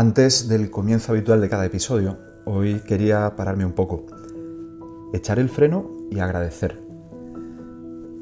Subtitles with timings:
[0.00, 4.06] Antes del comienzo habitual de cada episodio, hoy quería pararme un poco,
[5.12, 6.82] echar el freno y agradecer.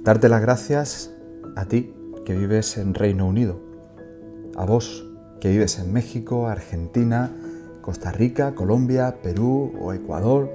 [0.03, 1.15] Darte las gracias
[1.55, 1.95] a ti
[2.25, 3.61] que vives en Reino Unido,
[4.57, 5.07] a vos
[5.41, 7.31] que vives en México, Argentina,
[7.81, 10.51] Costa Rica, Colombia, Perú o Ecuador,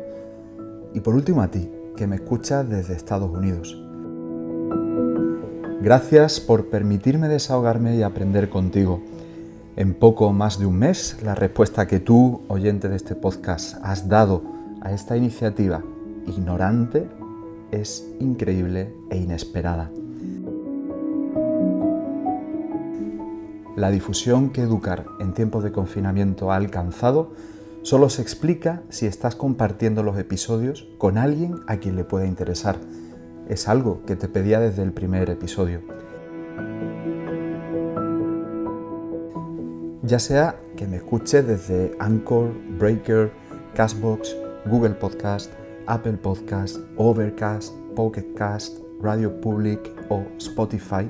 [0.93, 3.81] y por último a ti que me escuchas desde Estados Unidos.
[5.81, 9.01] Gracias por permitirme desahogarme y aprender contigo
[9.75, 14.07] en poco más de un mes, la respuesta que tú, oyente de este podcast, has
[14.07, 14.43] dado
[14.81, 15.83] a esta iniciativa
[16.27, 17.07] ignorante
[17.71, 19.89] es increíble e inesperada.
[23.75, 27.31] La difusión que Educar en tiempos de confinamiento ha alcanzado
[27.81, 32.77] solo se explica si estás compartiendo los episodios con alguien a quien le pueda interesar.
[33.49, 35.81] Es algo que te pedía desde el primer episodio.
[40.03, 43.31] Ya sea que me escuche desde Anchor, Breaker,
[43.73, 45.51] Castbox, Google Podcast,
[45.87, 51.09] Apple Podcast, Overcast, Pocket Cast, Radio Public o Spotify,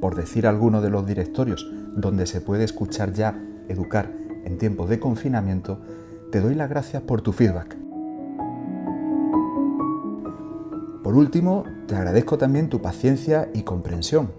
[0.00, 3.38] por decir alguno de los directorios donde se puede escuchar ya
[3.68, 4.10] educar
[4.44, 5.78] en tiempos de confinamiento,
[6.30, 7.76] te doy las gracias por tu feedback.
[11.02, 14.32] Por último, te agradezco también tu paciencia y comprensión.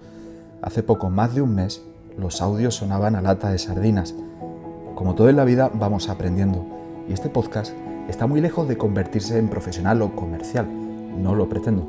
[0.64, 1.83] Hace poco más de un mes
[2.17, 4.16] los audios sonaban a lata de sardinas.
[4.95, 6.66] Como todo en la vida, vamos aprendiendo.
[7.08, 7.73] Y este podcast
[8.08, 10.67] está muy lejos de convertirse en profesional o comercial.
[11.22, 11.88] No lo pretendo.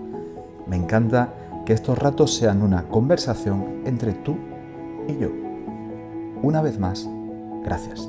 [0.66, 1.34] Me encanta
[1.66, 4.36] que estos ratos sean una conversación entre tú
[5.08, 5.28] y yo.
[6.42, 7.08] Una vez más,
[7.62, 8.08] gracias.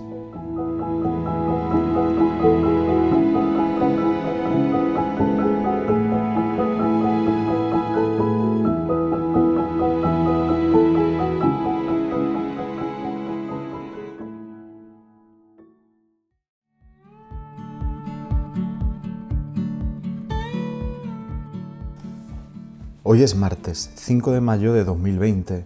[23.16, 25.66] Hoy es martes 5 de mayo de 2020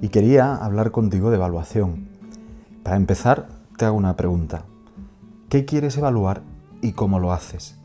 [0.00, 2.08] y quería hablar contigo de evaluación.
[2.82, 4.64] Para empezar, te hago una pregunta.
[5.48, 6.42] ¿Qué quieres evaluar
[6.80, 7.78] y cómo lo haces?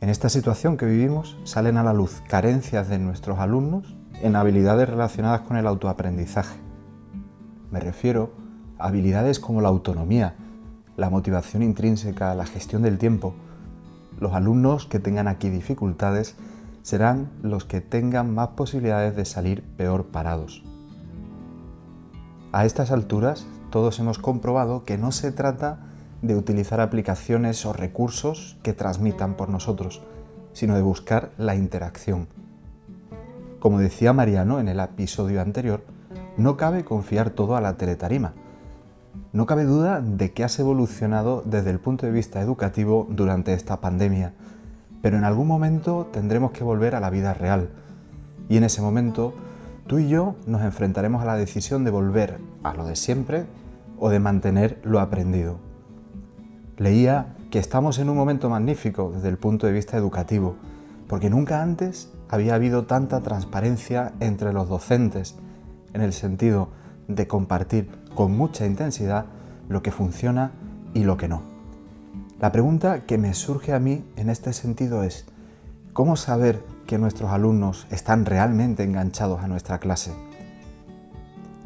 [0.00, 4.88] En esta situación que vivimos salen a la luz carencias de nuestros alumnos en habilidades
[4.88, 6.60] relacionadas con el autoaprendizaje.
[7.72, 8.30] Me refiero
[8.78, 10.36] a habilidades como la autonomía,
[10.96, 13.34] la motivación intrínseca, la gestión del tiempo.
[14.20, 16.36] Los alumnos que tengan aquí dificultades
[16.88, 20.62] serán los que tengan más posibilidades de salir peor parados.
[22.50, 25.80] A estas alturas, todos hemos comprobado que no se trata
[26.22, 30.00] de utilizar aplicaciones o recursos que transmitan por nosotros,
[30.54, 32.26] sino de buscar la interacción.
[33.58, 35.84] Como decía Mariano en el episodio anterior,
[36.38, 38.32] no cabe confiar todo a la teletarima.
[39.34, 43.82] No cabe duda de que has evolucionado desde el punto de vista educativo durante esta
[43.82, 44.32] pandemia
[45.02, 47.70] pero en algún momento tendremos que volver a la vida real.
[48.48, 49.34] Y en ese momento,
[49.86, 53.46] tú y yo nos enfrentaremos a la decisión de volver a lo de siempre
[53.98, 55.58] o de mantener lo aprendido.
[56.76, 60.56] Leía que estamos en un momento magnífico desde el punto de vista educativo,
[61.08, 65.36] porque nunca antes había habido tanta transparencia entre los docentes,
[65.94, 66.68] en el sentido
[67.08, 69.24] de compartir con mucha intensidad
[69.68, 70.52] lo que funciona
[70.92, 71.57] y lo que no.
[72.40, 75.26] La pregunta que me surge a mí en este sentido es,
[75.92, 80.12] ¿cómo saber que nuestros alumnos están realmente enganchados a nuestra clase?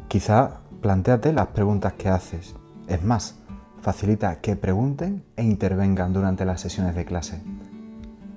[0.07, 2.55] Quizá planteate las preguntas que haces.
[2.87, 3.35] Es más,
[3.81, 7.39] facilita que pregunten e intervengan durante las sesiones de clase.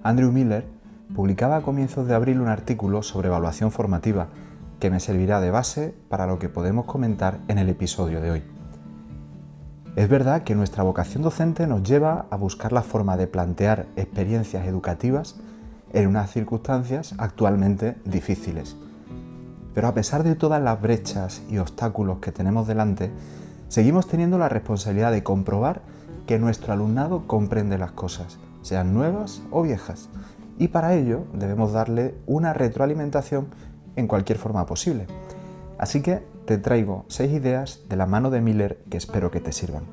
[0.02, 0.66] Andrew Miller
[1.14, 4.28] publicaba a comienzos de abril un artículo sobre evaluación formativa
[4.78, 8.56] que me servirá de base para lo que podemos comentar en el episodio de hoy.
[9.96, 14.66] Es verdad que nuestra vocación docente nos lleva a buscar la forma de plantear experiencias
[14.66, 15.36] educativas
[15.94, 18.76] en unas circunstancias actualmente difíciles.
[19.72, 23.10] Pero a pesar de todas las brechas y obstáculos que tenemos delante,
[23.69, 25.81] seguimos teniendo la responsabilidad de comprobar
[26.26, 30.10] que nuestro alumnado comprende las cosas, sean nuevas o viejas,
[30.58, 33.46] y para ello debemos darle una retroalimentación
[33.96, 35.06] en cualquier forma posible.
[35.78, 39.52] Así que te traigo seis ideas de la mano de Miller que espero que te
[39.52, 39.84] sirvan.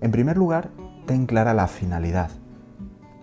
[0.00, 0.70] En primer lugar,
[1.06, 2.30] ten clara la finalidad.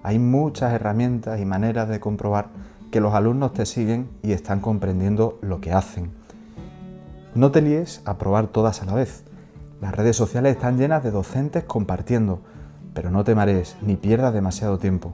[0.03, 2.49] Hay muchas herramientas y maneras de comprobar
[2.91, 6.11] que los alumnos te siguen y están comprendiendo lo que hacen.
[7.35, 9.23] No te líes a probar todas a la vez.
[9.79, 12.41] Las redes sociales están llenas de docentes compartiendo,
[12.93, 15.13] pero no te marees ni pierdas demasiado tiempo.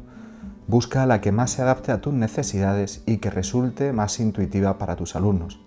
[0.68, 4.96] Busca la que más se adapte a tus necesidades y que resulte más intuitiva para
[4.96, 5.60] tus alumnos.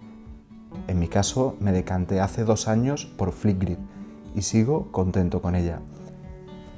[0.86, 3.78] En mi caso me decanté hace dos años por Flipgrid
[4.34, 5.80] y sigo contento con ella.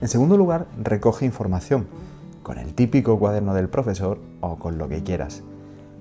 [0.00, 1.87] En segundo lugar, recoge información,
[2.43, 5.43] con el típico cuaderno del profesor o con lo que quieras.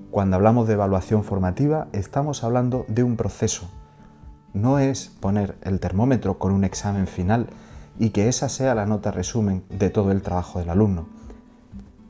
[0.10, 3.70] Cuando hablamos de evaluación formativa, estamos hablando de un proceso.
[4.54, 7.48] No es poner el termómetro con un examen final
[7.98, 11.06] y que esa sea la nota resumen de todo el trabajo del alumno.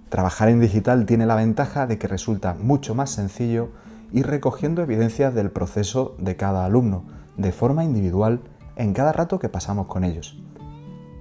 [0.10, 3.69] Trabajar en digital tiene la ventaja de que resulta mucho más sencillo
[4.12, 7.04] ir recogiendo evidencias del proceso de cada alumno,
[7.38, 8.42] de forma individual,
[8.75, 10.42] en cada rato que pasamos con ellos.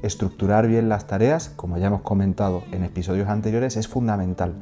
[0.02, 4.54] Estructurar bien las tareas, como ya hemos comentado en episodios anteriores, es fundamental,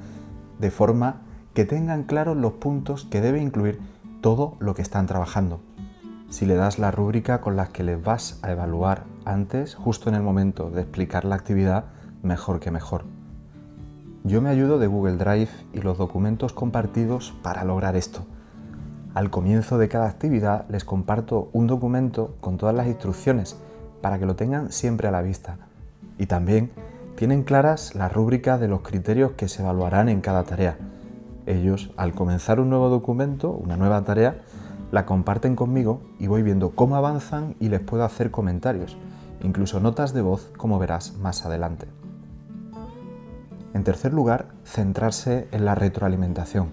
[0.59, 1.23] de forma
[1.55, 3.81] que tengan claros los puntos que debe incluir
[4.21, 5.61] todo lo que están trabajando.
[6.29, 10.17] Si le das la rúbrica con las que les vas a evaluar antes, justo en
[10.17, 11.87] el momento de explicar la actividad,
[12.23, 13.05] mejor que mejor.
[14.25, 18.27] Yo me ayudo de Google Drive y los documentos compartidos para lograr esto.
[19.15, 23.57] Al comienzo de cada actividad les comparto un documento con todas las instrucciones
[24.03, 25.59] para que lo tengan siempre a la vista.
[26.19, 26.73] Y también
[27.15, 30.77] tienen claras las rúbricas de los criterios que se evaluarán en cada tarea.
[31.47, 34.39] Ellos, al comenzar un nuevo documento, una nueva tarea,
[34.91, 38.97] la comparten conmigo y voy viendo cómo avanzan y les puedo hacer comentarios,
[39.43, 41.87] incluso notas de voz, como verás más adelante.
[43.75, 46.69] En tercer lugar, centrarse en la retroalimentación.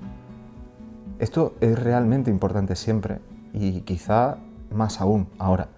[1.19, 3.19] Esto es realmente importante siempre
[3.53, 4.37] y quizá
[4.71, 5.69] más aún ahora.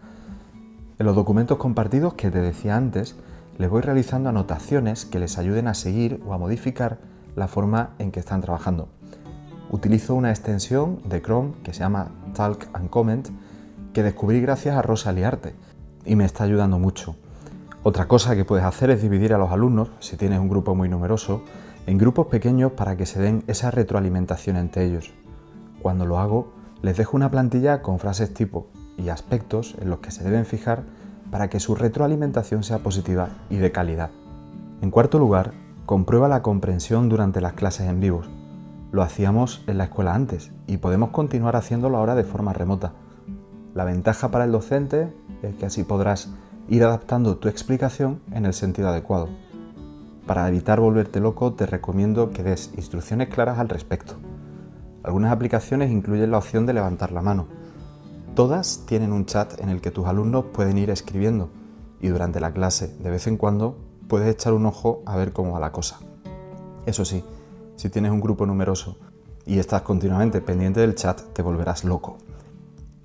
[1.00, 3.16] En los documentos compartidos que te decía antes,
[3.58, 7.00] les voy realizando anotaciones que les ayuden a seguir o a modificar
[7.36, 8.90] la forma en que están trabajando.
[9.70, 13.30] Utilizo una extensión de Chrome que se llama Talk and Comment
[13.94, 15.54] que descubrí gracias a Rosa Liarte
[16.06, 17.16] y me está ayudando mucho.
[17.88, 20.90] Otra cosa que puedes hacer es dividir a los alumnos, si tienes un grupo muy
[20.90, 21.44] numeroso,
[21.86, 25.14] en grupos pequeños para que se den esa retroalimentación entre ellos.
[25.82, 26.52] Cuando lo hago,
[26.82, 28.68] les dejo una plantilla con frases tipo
[28.98, 30.84] y aspectos en los que se deben fijar
[31.32, 34.10] para que su retroalimentación sea positiva y de calidad.
[34.82, 35.54] En cuarto lugar,
[35.86, 38.24] comprueba la comprensión durante las clases en vivo.
[38.92, 42.92] Lo hacíamos en la escuela antes y podemos continuar haciéndolo ahora de forma remota.
[43.74, 45.08] La ventaja para el docente
[45.42, 46.30] es que así podrás
[46.70, 49.30] ir adaptando tu explicación en el sentido adecuado.
[50.26, 54.16] Para evitar volverte loco te recomiendo que des instrucciones claras al respecto.
[55.04, 57.48] Algunas aplicaciones incluyen la opción de levantar la mano.
[58.36, 61.50] Todas tienen un chat en el que tus alumnos pueden ir escribiendo
[62.02, 63.78] y durante la clase de vez en cuando
[64.10, 66.00] puedes echar un ojo a ver cómo va la cosa.
[66.86, 67.24] Eso sí,
[67.78, 68.98] si tienes un grupo numeroso
[69.46, 72.18] y estás continuamente pendiente del chat te volverás loco.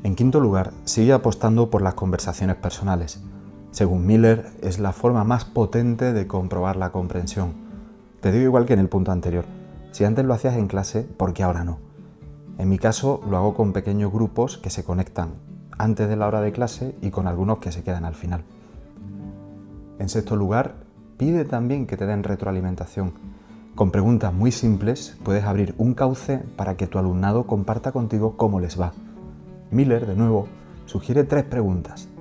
[0.03, 3.23] En quinto lugar, sigue apostando por las conversaciones personales.
[3.73, 7.55] Según Miller, es la forma más potente de comprobar la comprensión.
[8.21, 9.47] Te digo igual que en el punto anterior.
[9.93, 11.79] Si antes lo hacías en clase, ¿por qué ahora no?
[12.59, 15.31] En mi caso lo hago con pequeños grupos que se conectan
[15.79, 18.45] antes de la hora de clase y con algunos que se quedan al final.
[19.99, 20.75] En sexto lugar,
[21.17, 23.15] pide también que te den retroalimentación.
[23.75, 28.61] Con preguntas muy simples puedes abrir un cauce para que tu alumnado comparta contigo cómo
[28.61, 28.93] les va.
[29.71, 30.47] Miller, de nuevo,
[30.85, 32.12] sugiere tres preguntas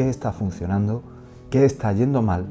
[0.00, 1.02] qué está funcionando,
[1.50, 2.46] qué está yendo mal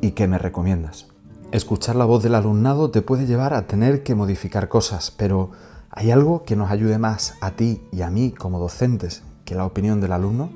[0.00, 1.08] y qué me recomiendas.
[1.52, 5.50] Escuchar la voz del alumnado te puede llevar a tener que modificar cosas, pero
[5.90, 9.66] ¿hay algo que nos ayude más a ti y a mí como docentes que la
[9.66, 10.48] opinión del alumno?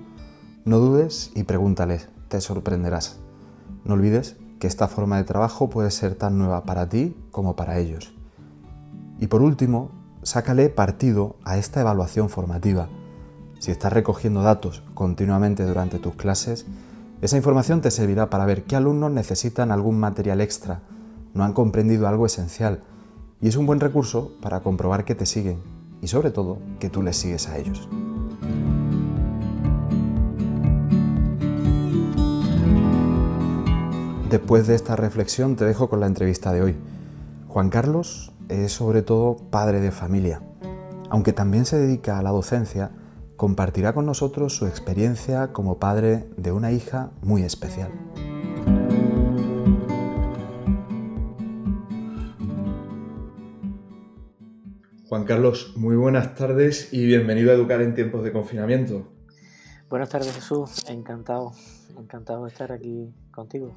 [0.64, 3.18] No dudes y pregúntale, te sorprenderás.
[3.84, 7.76] No olvides que esta forma de trabajo puede ser tan nueva para ti como para
[7.76, 8.14] ellos.
[9.18, 9.90] Y por último,
[10.22, 12.88] sácale partido a esta evaluación formativa
[13.60, 16.64] si estás recogiendo datos continuamente durante tus clases,
[17.20, 20.80] esa información te servirá para ver qué alumnos necesitan algún material extra,
[21.34, 22.80] no han comprendido algo esencial,
[23.42, 25.58] y es un buen recurso para comprobar que te siguen
[26.00, 27.86] y sobre todo que tú les sigues a ellos.
[34.30, 36.76] Después de esta reflexión te dejo con la entrevista de hoy.
[37.48, 40.40] Juan Carlos es sobre todo padre de familia.
[41.10, 42.92] Aunque también se dedica a la docencia,
[43.40, 47.90] compartirá con nosotros su experiencia como padre de una hija muy especial.
[55.08, 59.10] Juan Carlos, muy buenas tardes y bienvenido a Educar en tiempos de confinamiento.
[59.88, 61.52] Buenas tardes Jesús, encantado,
[61.98, 63.74] encantado de estar aquí contigo.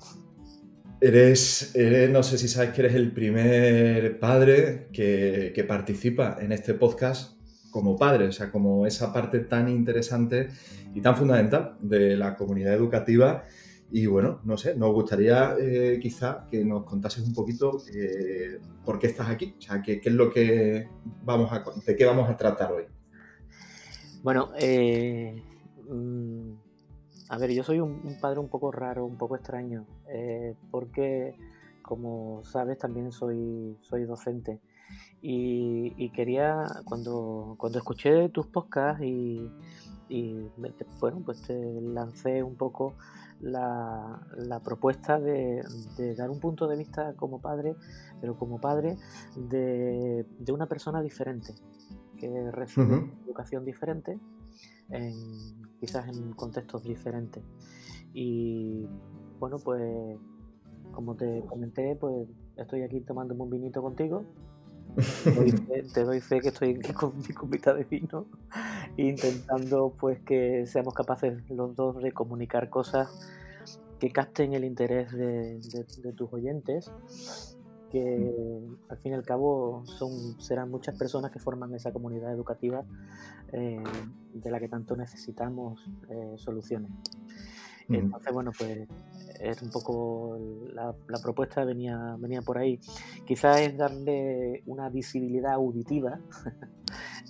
[1.00, 1.74] Eres,
[2.10, 7.41] no sé si sabes que eres el primer padre que, que participa en este podcast
[7.74, 10.50] como padre, o sea, como esa parte tan interesante
[10.94, 13.46] y tan fundamental de la comunidad educativa.
[13.92, 19.00] Y bueno, no sé, nos gustaría eh, quizá que nos contases un poquito eh, por
[19.00, 20.88] qué estás aquí, o sea, qué, es lo que
[21.24, 22.84] vamos a, de qué vamos a tratar hoy.
[24.22, 25.36] Bueno, eh,
[25.89, 26.51] mm,
[27.30, 31.36] a ver, yo soy un, padre un poco raro, un poco extraño, eh, porque
[31.82, 34.62] como sabes también soy, soy docente
[35.21, 39.50] y, quería, cuando, cuando escuché tus podcasts y,
[41.00, 42.95] bueno, pues te lancé un poco
[43.39, 45.63] la, propuesta de,
[46.17, 47.75] dar un punto de vista como padre,
[48.19, 48.97] pero como padre
[49.35, 51.53] de, una persona diferente,
[52.17, 54.19] que recibe educación diferente,
[55.79, 57.43] quizás en contextos diferentes.
[58.13, 58.88] Y
[59.39, 60.17] bueno, pues
[60.91, 64.25] como te comenté, pues estoy aquí tomando un vinito contigo.
[65.93, 68.27] Te doy, fe, que estoy con mi copita de vino
[68.97, 73.09] intentando pues que seamos capaces los dos de comunicar cosas
[73.99, 75.59] que capten el interés de,
[76.15, 76.91] tus oyentes
[77.89, 78.59] que
[78.89, 82.83] al fin y al cabo son serán muchas personas que forman esa comunidad educativa
[83.51, 83.83] eh,
[84.33, 86.91] de la que tanto necesitamos eh, soluciones.
[87.89, 88.87] Entonces, bueno, pues
[89.43, 90.38] es un poco
[90.73, 92.79] la, propuesta venía, venía por ahí.
[93.25, 96.19] Quizás es darle una visibilidad auditiva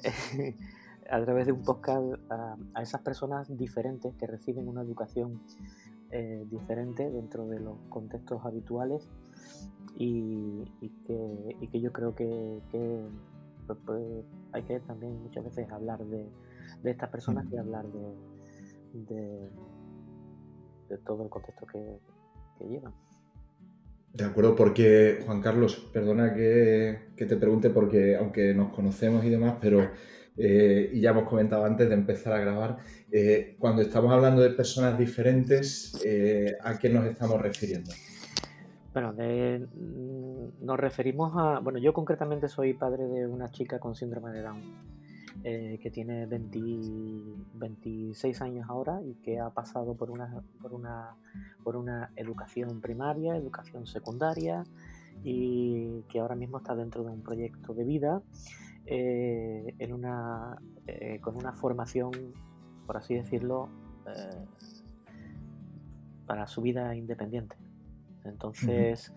[1.10, 5.42] a través de un podcast a, esas personas diferentes que reciben una educación
[6.12, 9.10] eh, diferente dentro de los contextos habituales
[9.98, 10.66] y,
[11.08, 12.62] que, yo creo que,
[13.66, 14.04] pues, pues,
[14.52, 16.28] hay que también muchas veces hablar de,
[16.84, 18.34] estas personas y hablar de
[18.94, 19.50] de
[20.98, 22.00] todo el contexto que,
[22.58, 22.94] que llevan.
[24.14, 29.56] De acuerdo, porque Juan Carlos, perdona que, te pregunte porque aunque nos conocemos y demás,
[29.60, 29.90] pero
[30.38, 32.78] eh, y ya hemos comentado antes de empezar a grabar,
[33.12, 37.92] eh, cuando estamos hablando de personas diferentes, eh, ¿a qué nos estamos refiriendo?
[38.94, 44.32] Bueno, mm, nos referimos a, bueno, yo concretamente soy padre de una chica con síndrome
[44.32, 44.93] de Down.
[45.46, 51.18] Eh, que tiene 26 años ahora y que ha pasado por una, por una,
[51.66, 54.64] por una educación primaria, educación secundaria
[55.22, 58.22] y que ahora mismo está dentro de un proyecto de vida
[58.86, 62.12] eh, en una, eh, con una formación,
[62.88, 63.68] por así decirlo,
[66.26, 67.58] para su vida independiente.
[68.24, 69.12] Entonces,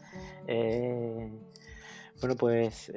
[2.21, 2.93] bueno, pues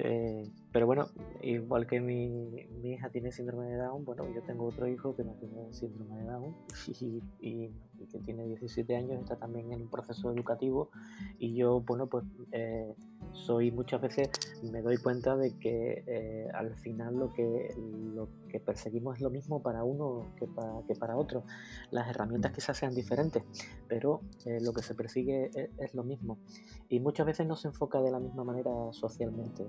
[0.71, 1.07] pero bueno,
[1.41, 5.33] igual que mi, hija tiene síndrome de Down, bueno, yo tengo otro hijo que no
[5.33, 6.55] tiene síndrome de Down
[7.39, 7.71] y,
[8.11, 10.89] que tiene 17 años, está también en un proceso educativo
[11.37, 12.93] y yo, bueno, pues eh,
[13.33, 14.29] soy muchas veces,
[14.71, 17.73] me doy cuenta de que eh, al final lo que,
[18.13, 21.43] lo que perseguimos es lo mismo para uno que para, que para otro.
[21.91, 23.43] Las herramientas quizás sean diferentes,
[23.87, 26.37] pero eh, lo que se persigue es, es lo mismo
[26.89, 29.67] y muchas veces no se enfoca de la misma manera socialmente.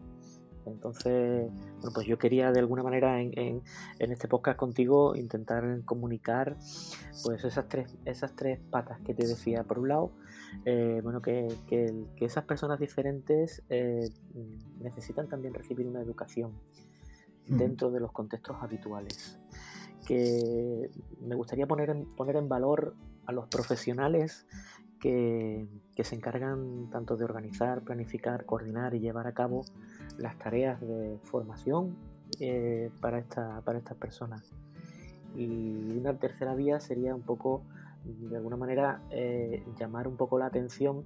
[0.66, 3.62] Entonces, bueno, pues yo quería de alguna manera en,
[3.98, 6.56] este podcast contigo intentar comunicar
[7.24, 9.64] pues esas tres, esas tres patas que te decía.
[9.64, 10.12] Por un lado,
[10.64, 11.48] eh, bueno, que,
[12.20, 14.08] esas personas diferentes eh,
[14.80, 16.52] necesitan también recibir una educación
[17.46, 19.38] dentro de los contextos habituales.
[20.06, 20.90] Que
[21.20, 22.94] me gustaría poner en, poner en valor
[23.26, 24.46] a los profesionales
[25.00, 25.66] que,
[25.96, 29.64] que se encargan tanto de organizar, planificar, coordinar y llevar a cabo
[30.18, 31.96] las tareas de formación
[32.38, 34.52] eh, para, esta, para estas personas.
[35.34, 37.62] Y una tercera vía sería un poco,
[38.04, 41.04] de alguna manera, eh, llamar un poco la atención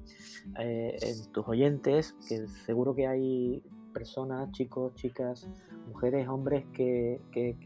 [0.59, 5.49] eh, en tus oyentes, que seguro que hay personas, chicos, chicas,
[5.89, 7.57] mujeres, hombres que, que,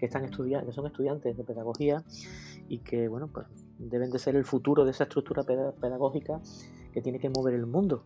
[0.00, 2.04] están estudiando, que son estudiantes de pedagogía
[2.68, 3.46] y que, bueno, pues
[3.78, 6.40] deben de ser el futuro de esa estructura pedagógica
[6.92, 8.04] que tiene que mover el mundo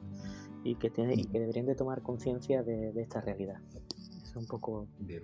[0.64, 3.57] y que, tiene, y que deberían de tomar conciencia de, esta realidad.
[4.33, 5.23] Es un poco bien.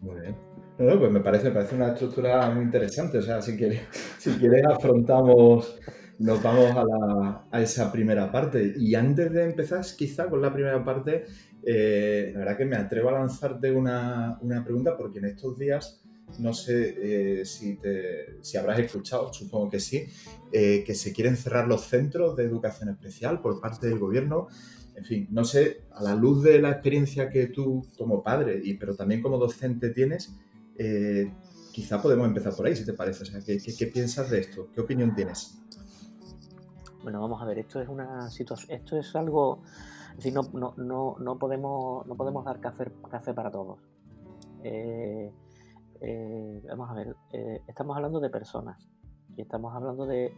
[0.00, 0.36] Muy bien.
[0.76, 3.16] pues me parece, parece una estructura muy interesante.
[3.16, 3.80] O sea, si quieres,
[4.18, 5.78] si quieres afrontamos,
[6.18, 8.74] nos vamos a, la, a, esa primera parte.
[8.76, 11.24] Y antes de empezar, quizá con la primera parte,
[11.64, 16.02] eh, la verdad que me atrevo a lanzarte una, una pregunta porque en estos días
[16.38, 20.04] no sé eh, si, te, si, habrás escuchado, supongo que sí,
[20.52, 24.48] eh, que se quieren cerrar los centros de educación especial por parte del gobierno.
[24.96, 28.74] En fin, no sé, a la luz de la experiencia que tú como padre, y,
[28.74, 30.34] pero también como docente tienes,
[30.78, 31.30] eh,
[31.72, 33.24] quizá podemos empezar por ahí, si te parece.
[33.24, 34.68] O sea, ¿qué, piensas de esto?
[34.74, 35.62] ¿Qué opinión tienes?
[37.02, 39.62] Bueno, vamos a ver, esto es una situación, esto es algo,
[40.18, 43.78] es no, no, no, no, podemos, no podemos dar café, café para todos.
[44.64, 45.30] Eh,
[46.00, 48.88] eh, vamos a ver, eh, estamos hablando de personas.
[49.36, 50.32] Y estamos hablando de,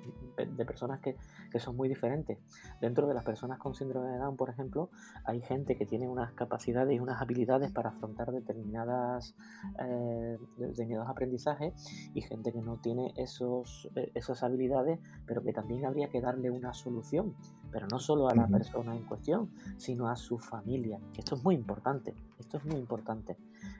[0.66, 1.16] personas que,
[1.58, 2.38] son muy diferentes.
[2.80, 4.90] Dentro de las personas con síndrome de Down, por ejemplo,
[5.24, 9.34] hay gente que tiene unas capacidades y unas habilidades para afrontar determinadas
[9.80, 11.74] eh, determinados aprendizajes
[12.14, 16.50] y gente que no tiene esos, eh, esas habilidades, pero que también habría que darle
[16.50, 17.34] una solución
[17.70, 20.98] pero no solo a la persona en cuestión, sino a su familia.
[21.16, 23.36] Esto es muy importante, esto es muy importante.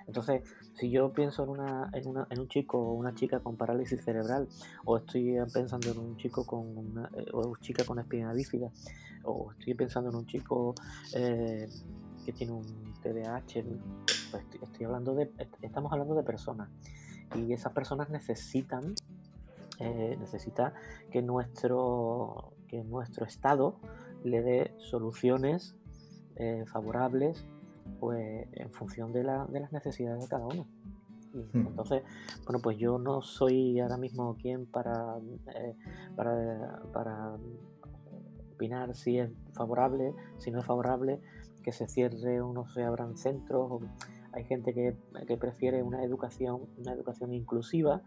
[0.07, 0.43] Entonces,
[0.75, 4.03] si yo pienso en, una, en, una, en un chico o una chica con parálisis
[4.03, 4.49] cerebral,
[4.85, 8.71] o estoy pensando en un chico con una, eh, o una chica con espina bífida,
[9.25, 10.75] o estoy pensando en un chico
[11.15, 11.69] eh,
[12.25, 13.65] que tiene un TDAH,
[14.31, 15.31] pues estoy, hablando de,
[15.63, 16.69] estamos hablando de personas.
[17.35, 18.95] Y esas personas necesitan
[19.81, 20.75] eh, necesita
[21.13, 23.81] que nuestro, que nuestro Estado
[24.23, 25.77] le dé soluciones
[26.37, 27.47] eh, favorables
[27.99, 30.67] pues, en función de, las necesidades de cada uno.
[31.31, 31.67] Hmm.
[31.67, 32.03] entonces,
[32.47, 35.19] bueno, pues yo no soy ahora mismo quien para,
[35.55, 35.77] eh,
[36.17, 37.37] para,
[38.55, 41.21] opinar si es favorable, si no es favorable,
[41.63, 43.83] que se cierre o no se abran centros.
[44.33, 44.97] hay gente que,
[45.27, 48.03] que prefiere una educación, una educación inclusiva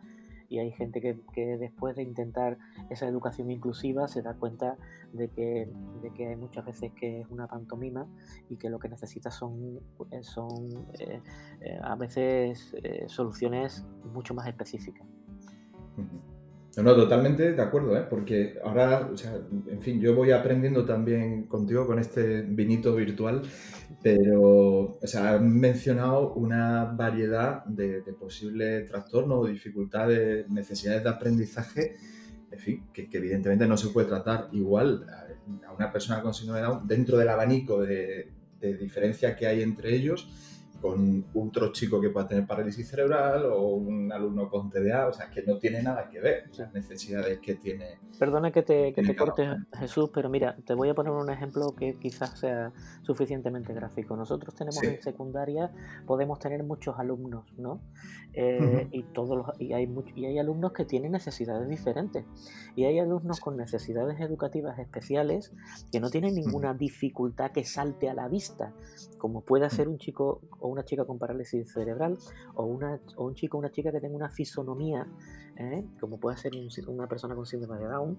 [0.51, 2.57] y hay gente que, después de intentar
[2.89, 4.77] esa educación inclusiva se da cuenta
[5.13, 8.05] de que, de que hay muchas veces que es una pantomima
[8.49, 9.79] y que lo que necesita son,
[10.11, 10.67] eh, son
[10.99, 11.21] eh,
[11.61, 12.75] eh, a veces
[13.07, 15.07] soluciones mucho más específicas.
[16.77, 18.05] No, no, totalmente de acuerdo, ¿eh?
[18.09, 19.35] porque ahora, o sea,
[19.67, 23.41] en fin, yo voy aprendiendo también contigo con este vinito virtual,
[24.01, 31.95] pero, o sea, has mencionado una variedad de, posibles trastornos o dificultades, necesidades de aprendizaje,
[32.49, 35.05] en fin, que, evidentemente no se puede tratar igual
[35.67, 39.61] a una persona con síndrome de Down dentro del abanico de, de diferencias que hay
[39.61, 40.29] entre ellos
[40.81, 45.29] con otro chico que pueda tener parálisis cerebral o un alumno con TDA, o sea,
[45.29, 47.99] que no tiene nada que ver las necesidades que tiene.
[48.19, 49.47] Perdona que te, que te corte,
[49.79, 52.71] Jesús, pero mira, te voy a poner un ejemplo que quizás sea
[53.01, 54.15] suficientemente gráfico.
[54.15, 55.71] Nosotros tenemos en secundaria,
[56.05, 57.81] podemos tener muchos alumnos, ¿no?
[58.33, 62.25] Eh, y, todos los, y, hay y hay alumnos que tienen necesidades diferentes.
[62.75, 65.51] Y hay alumnos con necesidades educativas especiales
[65.91, 68.73] que no tienen ninguna dificultad que salte a la vista,
[69.17, 72.17] como puede ser un chico o una chica con parálisis cerebral
[72.55, 75.07] o, una, o un chico o una chica que tenga una fisonomía,
[75.57, 75.85] ¿eh?
[75.99, 76.53] como puede ser
[76.87, 78.17] una persona con síndrome de Down,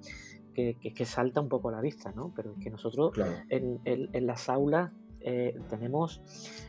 [0.54, 2.32] que, que, salta un poco a la vista, ¿no?
[2.36, 3.12] Pero es que nosotros
[3.48, 6.20] en, en, las aulas eh, tenemos,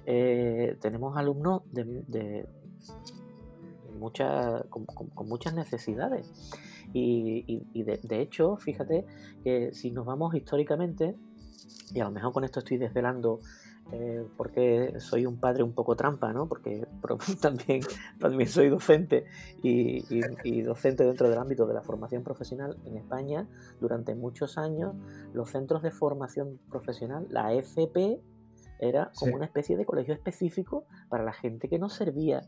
[0.06, 2.48] eh, tenemos alumnos de,
[4.70, 6.32] con, muchas necesidades.
[6.94, 9.06] Y, y, de, de, hecho, fíjate
[9.44, 11.16] que si nos vamos históricamente,
[11.94, 13.40] y a lo mejor con esto estoy desvelando
[13.92, 16.48] eh, porque soy un padre un poco trampa, ¿no?
[16.48, 16.88] Porque
[17.42, 17.82] también,
[18.20, 19.26] también soy docente
[19.62, 23.48] y, docente dentro del ámbito de la formación profesional en España.
[23.80, 24.96] Durante muchos años,
[25.34, 28.20] los centros de formación profesional, la FP,
[28.80, 32.42] era como una especie de colegio específico para la gente que no servía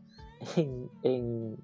[0.56, 1.56] en, en,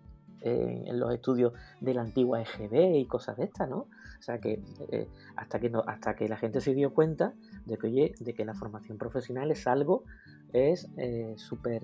[0.45, 3.87] en los estudios de la antigua EGB y cosas de estas, ¿no?
[4.23, 7.35] O sea que eh, hasta que no, hasta que la gente se dio cuenta
[7.67, 10.05] de que oye, de que la formación profesional es algo
[10.53, 11.83] es eh, súper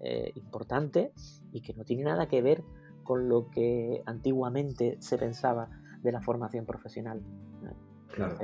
[0.00, 1.12] eh, importante
[1.52, 2.62] y que no tiene nada que ver
[3.02, 5.68] con lo que antiguamente se pensaba
[6.02, 7.22] de la formación profesional.
[8.14, 8.38] Claro.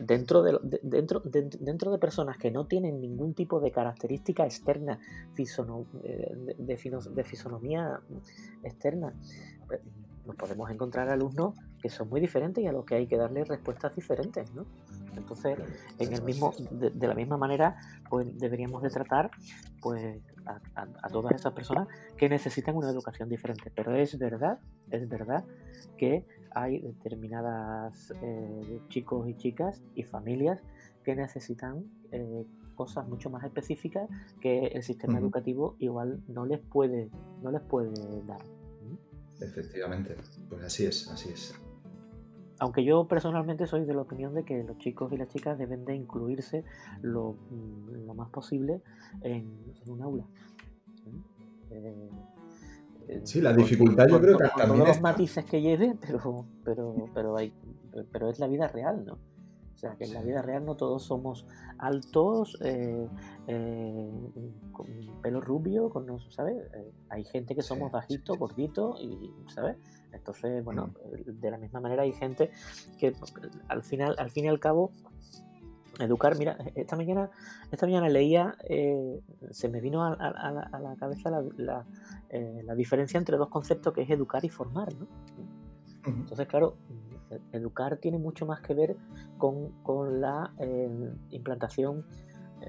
[0.00, 4.98] Dentro de, dentro, dentro de personas que no tienen ningún tipo de característica externa,
[5.36, 8.00] de, de, fisonomía
[8.62, 9.12] externa,
[9.66, 9.80] pues,
[10.26, 13.44] nos podemos encontrar alumnos que son muy diferentes y a los que hay que darle
[13.44, 14.66] respuestas diferentes, ¿no?
[15.16, 15.58] Entonces,
[15.98, 17.76] en el mismo, de, la misma manera,
[18.08, 19.30] pues deberíamos de tratar
[19.80, 23.72] pues a, todas esas personas que necesitan una educación diferente.
[23.74, 24.58] Pero es verdad,
[24.90, 25.44] es verdad
[25.96, 30.60] que hay determinadas eh, chicos y chicas y familias
[31.04, 34.08] que necesitan eh, cosas mucho más específicas
[34.40, 37.10] que el sistema educativo igual no les puede,
[37.42, 37.92] no les puede
[38.26, 38.40] dar.
[39.40, 40.16] Efectivamente,
[40.48, 41.54] pues así es, así es.
[42.58, 45.86] Aunque yo personalmente soy de la opinión de que los chicos y las chicas deben
[45.86, 46.62] de incluirse
[47.00, 48.82] lo, mm, más posible
[49.22, 49.48] en,
[49.86, 50.24] un aula.
[51.70, 52.10] Eh,
[53.24, 57.36] sí, la dificultad yo creo que también todos los matices que lleve, pero, pero, pero,
[57.36, 57.52] hay,
[58.12, 59.18] pero es la vida real, ¿no?
[59.74, 61.46] O sea, que en la vida real no todos somos
[61.78, 63.08] altos, eh,
[63.46, 64.10] eh,
[64.72, 64.86] con
[65.22, 66.56] pelo rubio, con, ¿sabes?
[66.74, 69.78] Eh, hay gente que somos bajitos, gorditos, y, ¿sabes?
[70.12, 71.40] Entonces, bueno, mm.
[71.40, 72.50] de la misma manera hay gente
[72.98, 73.14] que
[73.68, 74.92] al final, al fin y al cabo,
[76.02, 77.30] educar, mira, esta mañana,
[77.70, 78.56] esta mañana leía,
[79.50, 81.84] se me vino a, la, cabeza la,
[82.36, 85.06] la, diferencia entre dos conceptos que es educar y formar, ¿no?
[86.04, 86.76] Entonces, claro,
[87.52, 88.96] educar tiene mucho más que ver
[89.38, 92.04] con, la eh, implantación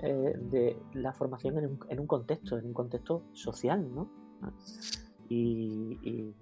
[0.03, 1.57] eh, de la formación
[1.89, 4.09] en un, contexto, en un contexto social, ¿no?
[5.29, 6.33] Y,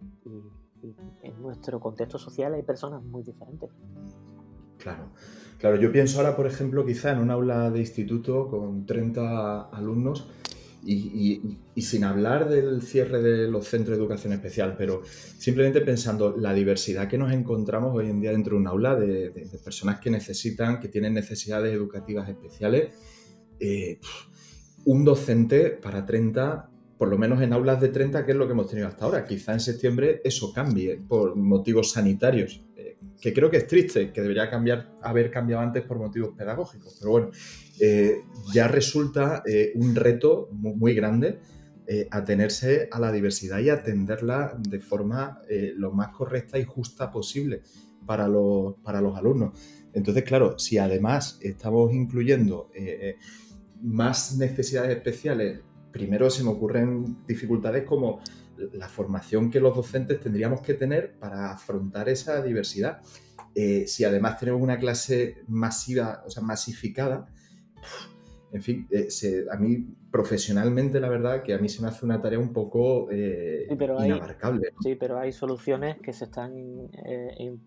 [1.21, 3.69] en nuestro contexto social hay personas muy diferentes.
[4.79, 5.11] Claro,
[5.57, 5.75] claro.
[5.79, 10.27] Yo pienso ahora, por ejemplo, quizá en un aula de instituto con 30 alumnos
[10.83, 11.41] y,
[11.81, 17.07] sin hablar del cierre de los centros de educación especial, pero simplemente pensando la diversidad
[17.07, 19.31] que nos encontramos hoy en día dentro de un aula de,
[19.63, 22.93] personas que necesitan, que tienen necesidades educativas especiales.
[23.59, 23.99] Eh,
[24.85, 28.53] un docente para 30, por lo menos en aulas de 30, que es lo que
[28.53, 29.25] hemos tenido hasta ahora.
[29.25, 32.63] Quizá en septiembre eso cambie por motivos sanitarios,
[33.21, 34.49] que creo que es triste, que debería
[35.01, 36.97] haber cambiado antes por motivos pedagógicos.
[36.99, 37.31] Pero bueno,
[37.79, 38.21] eh,
[38.53, 41.39] ya resulta eh, un reto muy, grande
[41.87, 45.41] eh, atenerse a la diversidad y atenderla de forma
[45.75, 47.61] lo más correcta y justa posible
[48.05, 49.59] para los, para los alumnos.
[49.93, 52.69] Entonces, claro, si además estamos incluyendo
[53.81, 58.21] más necesidades especiales, primero se me ocurren dificultades como
[58.73, 63.01] la formación que los docentes tendríamos que tener para afrontar esa diversidad.
[63.85, 67.27] si además tenemos una clase masiva, o sea, masificada,
[68.51, 69.07] en fin, eh,
[69.51, 73.09] a mí profesionalmente la verdad que a mí se me hace una tarea un poco
[73.11, 74.73] eh, inabarcable.
[74.81, 76.51] Sí, pero hay soluciones que se están
[77.05, 77.57] eh,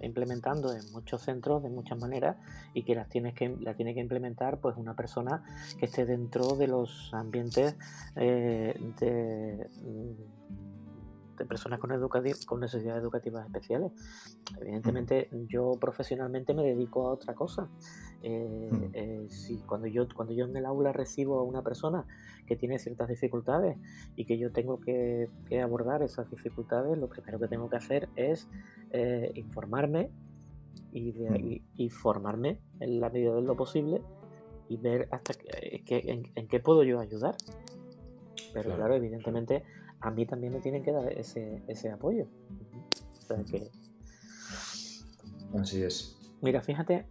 [0.00, 2.36] implementando en muchos centros de muchas maneras
[2.72, 5.42] y que las tienes que la tiene que implementar pues una persona
[5.78, 7.76] que esté dentro de los ambientes
[8.14, 9.66] de
[11.38, 11.90] de personas con,
[12.46, 13.92] con necesidades educativas especiales.
[14.60, 17.68] Evidentemente, yo profesionalmente me dedico a otra cosa.
[18.22, 22.06] Eh, eh, si cuando yo cuando yo en el aula recibo a una persona
[22.46, 23.76] que tiene ciertas dificultades
[24.14, 25.28] y que yo tengo que,
[25.62, 28.48] abordar esas dificultades, lo primero que tengo que hacer es
[28.90, 30.10] eh, informarme
[30.92, 34.02] y, formarme en la medida de lo posible
[34.68, 37.36] y ver hasta que, en, qué puedo yo ayudar.
[38.52, 39.64] Pero claro evidentemente
[40.02, 42.26] a mí también me tienen que dar ese, ese apoyo.
[45.58, 46.18] Así es.
[46.40, 47.06] Mira, fíjate,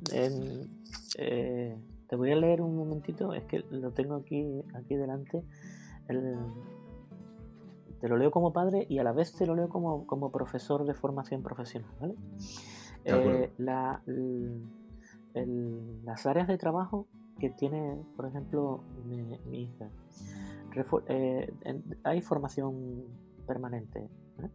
[1.18, 1.78] eh,
[2.08, 5.44] te voy a leer un momentito, es que lo tengo aquí, aquí delante.
[6.08, 10.94] te lo leo como padre y a la vez te lo leo como, profesor de
[10.94, 12.16] formación profesional, ¿vale?
[13.06, 14.02] Eh, la,
[16.04, 17.08] las áreas de trabajo
[17.40, 19.90] que tiene, por ejemplo, mi hija
[21.08, 21.54] eh,
[22.04, 23.06] hay formación
[23.46, 24.10] permanente.
[24.40, 24.50] ¿eh?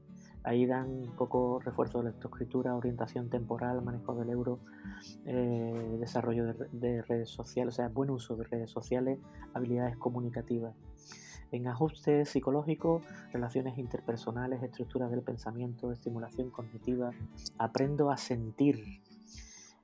[0.45, 4.61] Ahí dan un poco refuerzo de lectoescritura, orientación temporal, manejo del euro,
[5.25, 9.19] eh, desarrollo de, redes sociales, o sea, buen uso de redes sociales,
[9.55, 10.75] habilidades comunicativas.
[11.53, 13.03] En ajuste psicológico,
[13.33, 17.11] relaciones interpersonales, estructuras del pensamiento, estimulación cognitiva,
[17.59, 19.03] aprendo a sentir.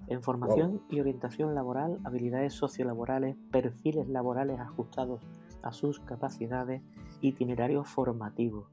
[0.08, 5.20] En formación y orientación laboral, habilidades sociolaborales, perfiles laborales ajustados
[5.62, 6.82] a sus capacidades,
[7.20, 8.68] itinerarios formativos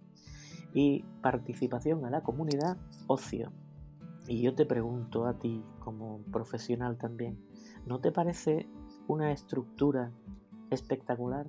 [0.73, 3.51] y participación a la comunidad, ocio.
[4.27, 7.39] Y yo te pregunto a ti como profesional también,
[7.85, 8.69] ¿no te parece
[9.07, 10.11] una estructura
[10.69, 11.47] espectacular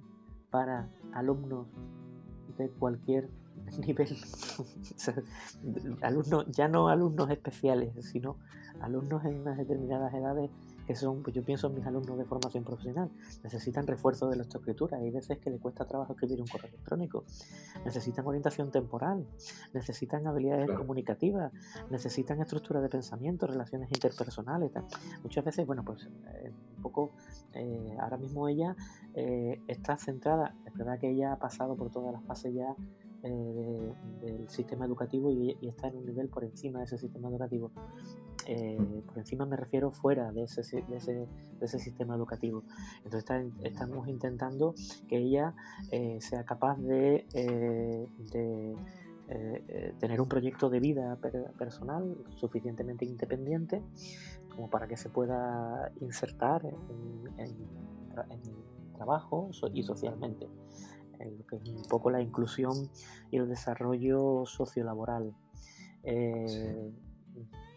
[0.50, 1.66] para alumnos
[2.56, 3.28] de cualquier
[3.86, 4.08] nivel?
[6.02, 8.38] alumnos, ya no alumnos especiales, sino
[8.80, 10.50] alumnos en unas determinadas edades
[10.90, 13.12] que son, pues yo pienso en mis alumnos de formación profesional,
[13.44, 17.22] necesitan refuerzo de la escritura, hay veces que le cuesta trabajo escribir un correo electrónico,
[17.84, 19.24] necesitan orientación temporal,
[19.72, 21.52] necesitan habilidades comunicativas,
[21.90, 24.72] necesitan estructura de pensamiento, relaciones interpersonales.
[25.22, 27.12] Muchas veces, bueno, pues eh, un poco,
[27.54, 28.74] eh, ahora mismo ella
[29.14, 32.74] eh, está centrada, es verdad que ella ha pasado por todas las fases ya
[33.22, 37.70] del sistema educativo y, y, está en un nivel por encima de ese sistema educativo.
[38.52, 40.64] Eh, por encima me refiero fuera de ese,
[41.78, 42.64] sistema educativo.
[43.04, 44.74] Entonces estamos intentando
[45.08, 45.54] que ella
[45.92, 48.08] eh, sea capaz de, eh,
[50.00, 51.16] tener un proyecto de vida
[51.56, 53.84] personal suficientemente independiente
[54.48, 57.80] como para que se pueda insertar en, en,
[58.96, 60.48] trabajo y socialmente.
[61.20, 62.90] lo que es un poco la inclusión
[63.30, 65.32] y el desarrollo sociolaboral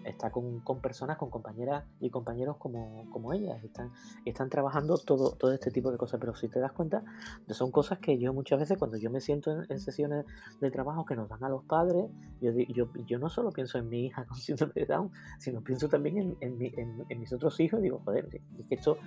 [0.06, 3.64] está con, personas, con compañeras y compañeros como, como ellas.
[3.64, 3.92] Están,
[4.26, 6.20] están trabajando todo, todo este tipo de cosas.
[6.20, 7.04] Pero si te das cuenta,
[7.50, 10.26] son cosas que yo muchas veces cuando yo me siento en, sesiones
[10.60, 12.10] de trabajo que nos dan a los padres,
[12.42, 15.88] yo, yo, yo, no solo pienso en mi hija con síndrome de Down, sino pienso
[15.88, 18.98] también en, en, mis otros hijos y digo, joder, es que esto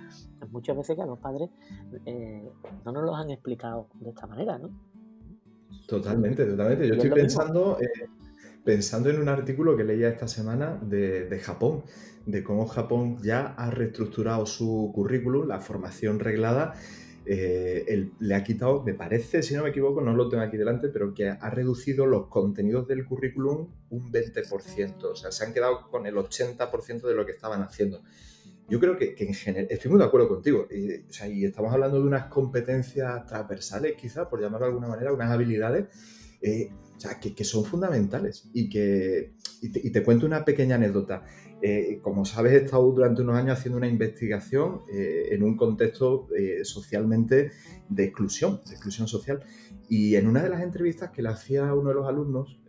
[0.51, 1.49] muchas veces que a los padres
[2.05, 2.49] eh,
[2.85, 4.69] no nos lo han explicado de esta manera, ¿no?
[5.87, 6.87] Totalmente, totalmente.
[6.87, 7.77] Yo estoy pensando...
[8.67, 11.85] pensando en un artículo que leía esta semana de, Japón,
[12.25, 16.73] de cómo Japón ya ha reestructurado su currículum, la formación reglada,
[17.25, 20.89] eh, le ha quitado, me parece, si no me equivoco, no lo tengo aquí delante,
[20.89, 25.89] pero que ha reducido los contenidos del currículum un 20%, o sea, se han quedado
[25.89, 28.03] con el 80% de lo que estaban haciendo.
[28.67, 31.71] Yo creo que, en general, estoy muy de acuerdo contigo, y, o sea, y estamos
[31.71, 35.85] hablando de unas competencias transversales, quizás, por llamarlo de alguna manera, unas habilidades
[36.41, 38.49] eh, o sea, que, son fundamentales.
[38.53, 41.23] Y, que, y te, cuento una pequeña anécdota.
[41.61, 46.27] Eh, como sabes, he estado durante unos años haciendo una investigación eh, en un contexto
[46.63, 47.51] socialmente
[47.89, 49.41] de exclusión, de exclusión social.
[49.89, 52.59] Y en una de las entrevistas que le hacía uno de los alumnos,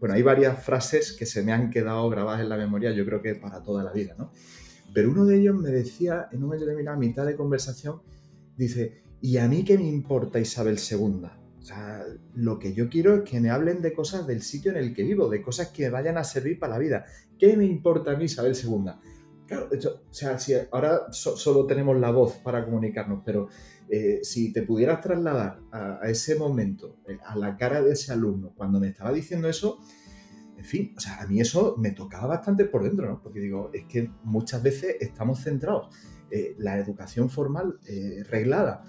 [0.00, 3.22] bueno, hay varias frases que se me han quedado grabadas en la memoria, yo creo
[3.22, 4.32] que para toda la vida, ¿no?
[4.92, 8.02] Pero uno de ellos me decía, en un momento determinado, a mitad de conversación,
[8.56, 11.43] dice, ¿y a mí qué me importa Isabel II?
[11.64, 14.76] O sea, lo que yo quiero es que me hablen de cosas del sitio en
[14.76, 17.06] el que vivo, de cosas que vayan a servir para la vida.
[17.38, 18.92] ¿Qué me importa a mí Isabel II?
[19.46, 23.48] Claro, o sea, si ahora solo tenemos la voz para comunicarnos, pero
[23.88, 28.52] eh, si te pudieras trasladar a, ese momento, eh, a la cara de ese alumno,
[28.54, 29.78] cuando me estaba diciendo eso,
[30.58, 33.22] en fin, o sea, a mí eso me tocaba bastante por dentro, ¿no?
[33.22, 35.88] Porque digo, es que muchas veces estamos centrados,
[36.30, 37.78] eh, la educación formal
[38.28, 38.84] reglada,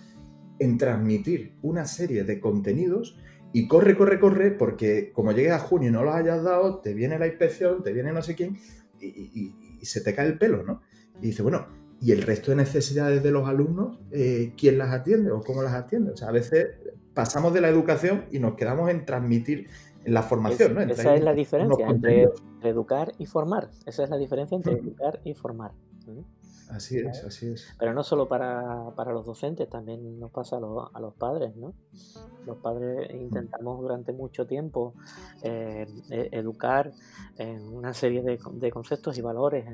[0.60, 3.18] en transmitir una serie de contenidos
[3.54, 6.94] y corre, corre, corre, porque como llegues a junio y no lo hayas dado, te
[6.94, 8.58] viene la inspección, te viene no sé quién
[9.00, 10.82] y, se te cae el pelo, ¿no?
[11.22, 11.68] Y dice, bueno,
[12.02, 15.74] ¿y el resto de necesidades de los alumnos, eh, quién las atiende o cómo las
[15.74, 16.12] atiende?
[16.12, 16.70] O sea, a veces
[17.13, 19.68] pasamos de la educación y nos quedamos en transmitir
[20.04, 20.82] en la formación, ¿no?
[20.82, 22.30] esa es la diferencia entre
[22.62, 23.70] educar y formar.
[23.86, 25.72] Esa es la diferencia entre educar y formar.
[26.69, 27.75] Así es, así es.
[27.78, 31.73] Pero no solo para, los docentes, también nos pasa a los, padres, ¿no?
[32.45, 34.93] Los padres intentamos durante mucho tiempo
[35.43, 36.91] eh, e, educar
[37.38, 39.65] en una serie de, de conceptos y valores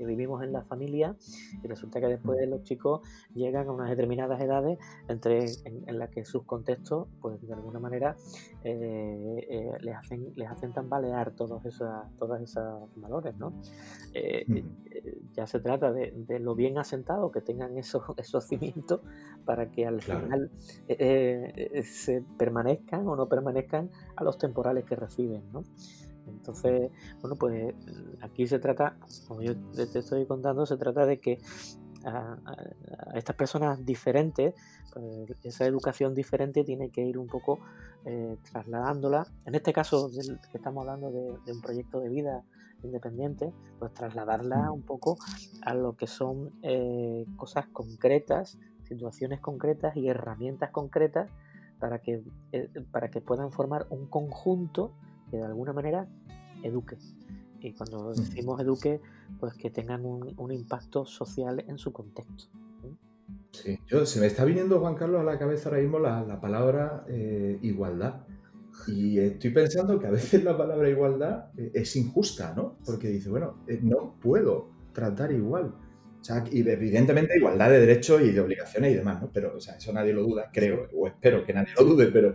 [0.00, 1.14] que vivimos en la familia
[1.62, 6.24] y resulta que después los chicos llegan a unas determinadas edades entre en, las que
[6.24, 8.16] sus contextos pues de alguna manera
[8.64, 13.52] eh, eh, les hacen les hacen tambalear todos esos todas esos valores no
[14.14, 14.64] eh,
[15.34, 19.02] ya se trata de, lo bien asentado que tengan esos esos cimientos
[19.44, 20.50] para que al final
[21.82, 25.62] se permanezcan o no permanezcan a los temporales que reciben no
[26.30, 26.90] entonces,
[27.20, 27.74] bueno, pues
[28.20, 28.96] aquí se trata,
[29.28, 31.38] como yo te estoy contando, se trata de que
[32.04, 32.36] a,
[33.14, 34.54] estas personas diferentes,
[34.92, 37.58] pues, esa educación diferente tiene que ir un poco
[38.04, 39.26] eh, trasladándola.
[39.44, 40.10] En este caso,
[40.50, 42.42] que estamos hablando de, un proyecto de vida
[42.82, 44.72] independiente, pues trasladarla mm.
[44.72, 45.18] un poco
[45.62, 51.30] a lo que son eh, cosas concretas, situaciones concretas y herramientas concretas
[51.78, 54.92] para que, eh, para que puedan formar un conjunto
[55.30, 56.08] que de alguna manera
[56.62, 56.96] eduque.
[57.60, 59.00] Y cuando decimos eduque,
[59.38, 62.44] pues que tengan un, impacto social en su contexto.
[63.52, 67.04] Sí, yo, se me está viniendo, Juan Carlos, a la cabeza ahora mismo la, palabra
[67.08, 68.22] eh, igualdad.
[68.86, 72.78] Y estoy pensando que a veces la palabra igualdad eh, es injusta, ¿no?
[72.84, 75.74] Porque dice, bueno, eh, no puedo tratar igual.
[76.20, 79.30] O sea, y evidentemente igualdad de derechos y de obligaciones y demás, ¿no?
[79.32, 82.34] Pero, o sea, eso nadie lo duda, creo, o espero que nadie lo dude, pero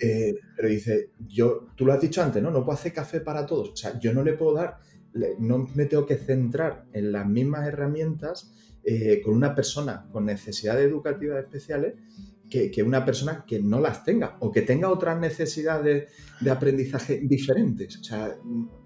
[0.00, 2.50] eh, pero dice, yo, tú lo has dicho antes, ¿no?
[2.50, 3.70] No puedo hacer café para todos.
[3.70, 4.78] O sea, yo no le puedo dar,
[5.38, 8.50] no me tengo que centrar en las mismas herramientas
[8.82, 11.94] eh, con una persona con necesidades educativas especiales
[12.48, 16.10] que, una persona que no las tenga o que tenga otras necesidades
[16.40, 17.98] de aprendizaje diferentes.
[17.98, 18.36] O sea,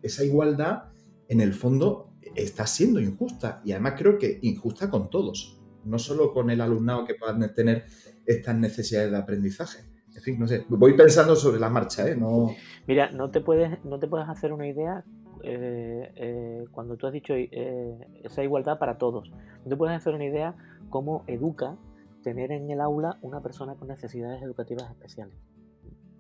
[0.03, 0.91] esa igualdad
[1.29, 6.33] en el fondo está siendo injusta y además creo que injusta con todos, no solo
[6.33, 7.85] con el alumnado que puedan tener
[8.27, 9.94] estas necesidades de aprendizaje
[10.33, 12.17] no sé, voy pensando sobre la marcha, ¿eh?
[12.17, 12.55] No...
[12.87, 15.05] Mira, no te puedes, no te puedes hacer una idea
[15.43, 19.31] eh, eh, cuando tú has dicho esa igualdad para todos.
[19.31, 20.55] No te puedes hacer una idea
[20.91, 21.77] cómo educa
[22.23, 25.37] tener en el aula una persona con necesidades educativas especiales.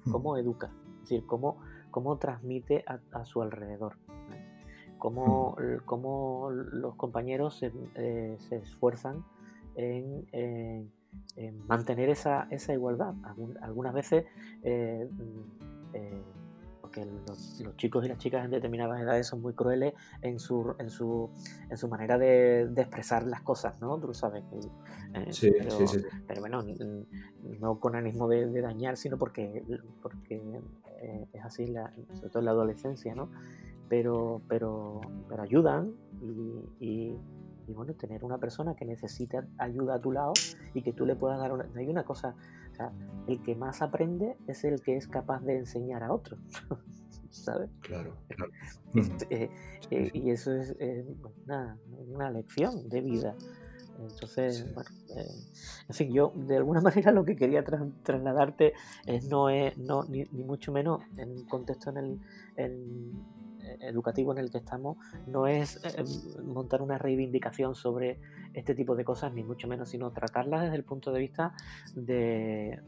[0.04, 0.12] Hmm.
[0.12, 1.58] Cómo educa, es decir, cómo,
[1.90, 3.96] cómo transmite a, su alrededor.
[4.98, 5.84] Cómo, hmm.
[5.86, 7.72] cómo, los compañeros se,
[8.38, 9.24] se esfuerzan
[9.74, 10.90] en
[11.36, 13.14] eh, mantener esa, esa igualdad.
[13.60, 14.24] algunas veces,
[14.62, 16.22] eh, mm, eh,
[16.80, 20.90] porque los, chicos y las chicas en determinadas edades son muy crueles en su, en
[20.90, 21.30] su,
[21.70, 23.98] en su manera de, expresar las cosas, ¿no?
[23.98, 24.44] Tú sabes.
[25.30, 26.62] sí, pero, sí, pero, bueno,
[27.58, 29.64] no con ánimo de, dañar, sino porque,
[30.02, 30.60] porque
[31.32, 33.28] es así, la, sobre todo en la adolescencia, ¿no?
[33.88, 35.94] Pero, pero, pero ayudan
[36.78, 37.18] y y
[37.72, 40.32] bueno, tener una persona que necesita ayuda a tu lado
[40.74, 41.68] y que tú le puedas dar una...
[41.76, 42.34] Hay una cosa,
[42.72, 42.92] o sea,
[43.26, 46.36] el que más aprende es el que es capaz de enseñar a otro.
[47.34, 47.70] ¿sabes?
[47.80, 48.52] Claro, claro.
[48.94, 49.50] Este,
[49.90, 50.76] eh, y eso es
[51.44, 53.34] una, una, lección de vida.
[53.98, 54.88] Entonces, bueno,
[55.88, 58.72] en fin, yo de alguna manera lo que quería trasladarte
[59.06, 62.20] es, no es, no, ni, mucho menos en un contexto en
[62.56, 63.12] el,
[63.80, 64.96] educativo en el que estamos
[65.26, 66.04] no es eh,
[66.42, 68.20] montar una reivindicación sobre
[68.52, 71.54] este tipo de cosas, ni mucho menos, sino tratarlas desde el punto de vista
[71.94, 72.80] de,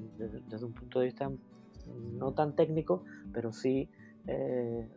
[0.48, 1.30] desde un punto de vista
[2.12, 3.88] no tan técnico, pero sí
[4.26, 4.88] eh,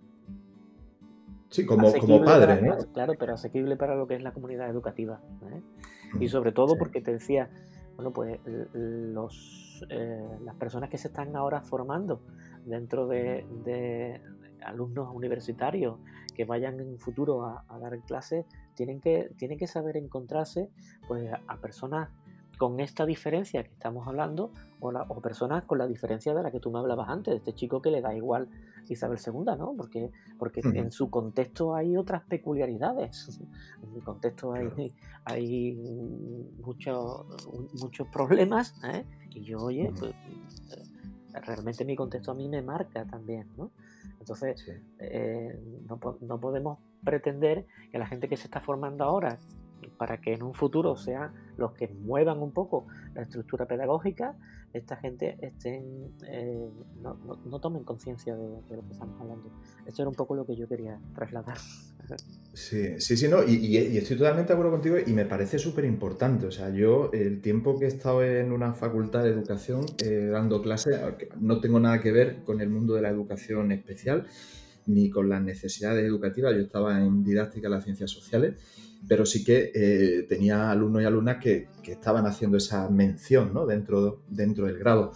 [1.50, 2.78] sí, como, como padre, ¿no?
[2.94, 5.22] Claro, pero asequible para lo que es la comunidad educativa.
[5.52, 5.62] ¿eh?
[6.20, 7.50] Y sobre todo porque te decía,
[7.96, 8.39] bueno, pues
[8.74, 12.22] los, las personas que se están ahora formando
[12.65, 14.22] dentro de,
[14.63, 15.98] alumnos universitarios
[16.36, 18.45] que vayan en futuro a, dar clases
[18.76, 20.69] tienen que, tienen que saber encontrarse
[21.08, 22.10] pues, a, personas
[22.58, 26.60] con esta diferencia que estamos hablando o, o, personas con la diferencia de la que
[26.60, 28.50] tú me hablabas antes, de este chico que le da igual
[28.89, 29.74] Isabel II, ¿no?
[29.78, 33.39] Porque, porque en su contexto hay otras peculiaridades.
[33.82, 34.93] En mi contexto hay,
[35.24, 35.74] hay
[36.62, 37.26] muchos
[37.82, 39.06] muchos problemas ¿eh?
[39.30, 40.13] y yo, oye, pues,
[41.41, 43.71] realmente mi contexto a mí me marca también, ¿no?
[44.19, 44.63] Entonces,
[44.99, 49.38] eh, no, no, podemos pretender que la gente que se está formando ahora,
[49.97, 54.36] para que en un futuro sean los que muevan un poco la estructura pedagógica,
[54.73, 56.69] esta gente estén, eh,
[57.01, 59.51] no, no, tomen conciencia de, lo que estamos hablando.
[59.86, 61.58] Esto era un poco lo que yo quería trasladar.
[62.51, 66.47] Sí, sí, sí, no, y, estoy totalmente de acuerdo contigo y me parece súper importante.
[66.47, 70.60] O sea, yo el tiempo que he estado en una facultad de educación eh, dando
[70.62, 70.99] clases,
[71.39, 74.25] no tengo nada que ver con el mundo de la educación especial
[74.89, 76.54] ni con las necesidades educativas.
[76.56, 78.56] Yo estaba en didáctica de las ciencias sociales
[79.08, 83.65] pero sí que eh, tenía alumnos y alumnas que, estaban haciendo esa mención ¿no?
[83.65, 85.12] dentro, dentro del grado.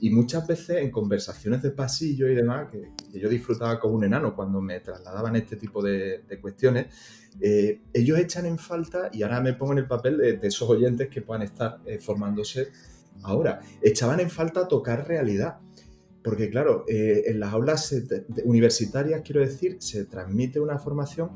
[0.00, 4.36] Y muchas veces en conversaciones de pasillo y demás, que, yo disfrutaba como un enano
[4.36, 6.86] cuando me trasladaban este tipo de, cuestiones,
[7.40, 11.08] eh, ellos echan en falta, y ahora me pongo en el papel de, esos oyentes
[11.08, 12.68] que puedan estar eh, formándose
[13.22, 15.58] ahora, echaban en falta tocar realidad.
[16.22, 17.94] Porque claro, en las aulas
[18.44, 21.30] universitarias, quiero decir, se transmite una formación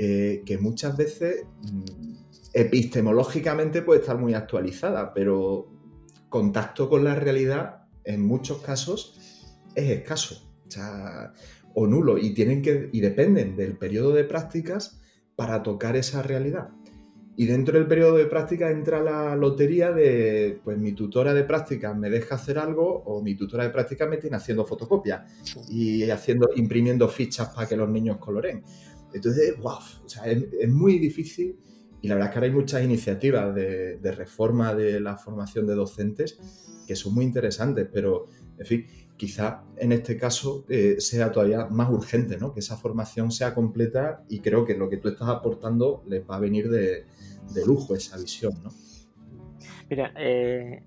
[0.00, 2.14] eh, que muchas veces mm,
[2.52, 5.72] epistemológicamente puede estar muy actualizada, pero
[6.28, 9.18] contacto con la realidad en muchos casos
[9.74, 10.48] es escaso
[11.74, 15.00] o, nulo y, tienen que, y dependen del periodo de prácticas
[15.34, 16.68] para tocar esa realidad.
[17.40, 21.96] Y dentro del periodo de práctica entra la lotería de, pues mi tutora de prácticas
[21.96, 25.22] me deja hacer algo o mi tutora de prácticas me tiene haciendo fotocopias
[25.70, 28.64] y haciendo, imprimiendo fichas para que los niños coloren.
[29.14, 31.56] Entonces, wow, o sea, es, muy difícil
[32.02, 35.76] y la verdad es que ahora hay muchas iniciativas de, reforma de la formación de
[35.76, 36.40] docentes
[36.88, 38.26] que son muy interesantes, pero,
[38.58, 38.86] en fin,
[39.18, 42.54] quizá en este caso eh, sea todavía más urgente, ¿no?
[42.54, 46.36] Que esa formación sea completa y creo que lo que tú estás aportando les va
[46.36, 47.04] a venir de,
[47.66, 48.70] lujo esa visión, ¿no?
[49.90, 50.82] Mira, eh,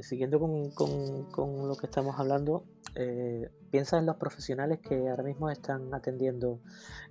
[0.00, 5.92] siguiendo con, lo que estamos hablando, eh, piensa en los profesionales que ahora mismo están
[5.92, 6.60] atendiendo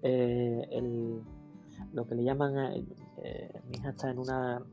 [0.02, 0.68] eh,
[1.94, 2.88] lo que le llaman,
[3.24, 4.64] eh, mi hija está en una,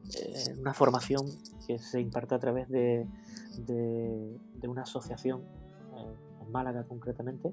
[0.59, 1.27] una, formación
[1.67, 3.07] que se imparte a través de,
[3.69, 5.43] una asociación,
[6.41, 7.53] en Málaga concretamente.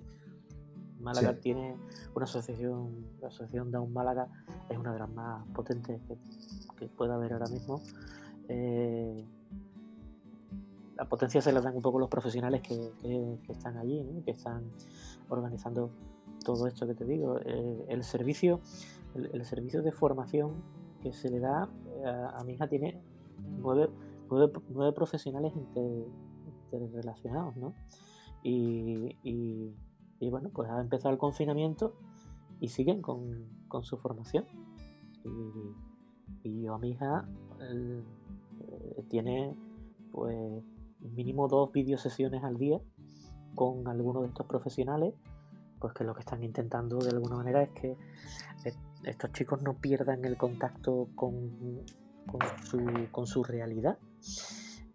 [0.99, 1.77] Málaga tiene
[2.15, 4.27] una asociación, la asociación Down Málaga
[4.69, 6.17] es una de las más potentes que,
[6.75, 7.81] que pueda haber ahora mismo
[10.97, 12.91] la potencia se la dan un poco los profesionales que,
[13.49, 14.63] están allí, que están
[15.29, 15.91] organizando
[16.43, 17.39] todo esto que te digo.
[17.45, 18.61] Eh, el servicio,
[19.15, 20.63] el, servicio de formación
[21.01, 21.69] que se le da
[22.03, 22.99] eh, a, mi hija tiene
[23.59, 23.89] nueve,
[24.29, 25.53] nueve, profesionales
[26.71, 27.73] interrelacionados, ¿no?
[28.43, 29.15] Y,
[30.29, 31.95] bueno, pues ha empezado el confinamiento
[32.59, 33.47] y siguen con,
[33.83, 34.45] su formación.
[36.43, 37.27] Y, yo a mi hija
[37.59, 38.03] eh,
[39.09, 39.53] tiene
[40.11, 40.63] pues
[41.01, 42.79] mínimo dos videosesiones al día
[43.55, 45.13] con alguno de estos profesionales,
[45.79, 47.97] pues que lo que están intentando de alguna manera es que
[49.03, 51.81] estos chicos no pierdan el contacto con,
[53.11, 53.97] con, su, realidad,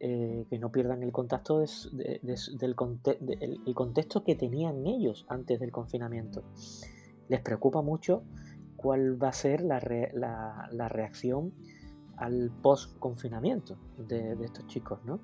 [0.05, 6.43] eh, que no pierdan el contacto del el contexto que tenían ellos antes del confinamiento.
[7.29, 8.25] Les preocupa mucho
[8.83, 9.79] cuál va a ser la,
[10.89, 11.53] reacción
[12.17, 15.21] al post-confinamiento de, estos chicos, ¿no?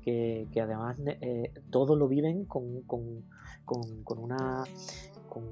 [0.00, 2.84] que, además eh, todo lo viven con,
[4.16, 4.64] una,
[5.28, 5.44] con,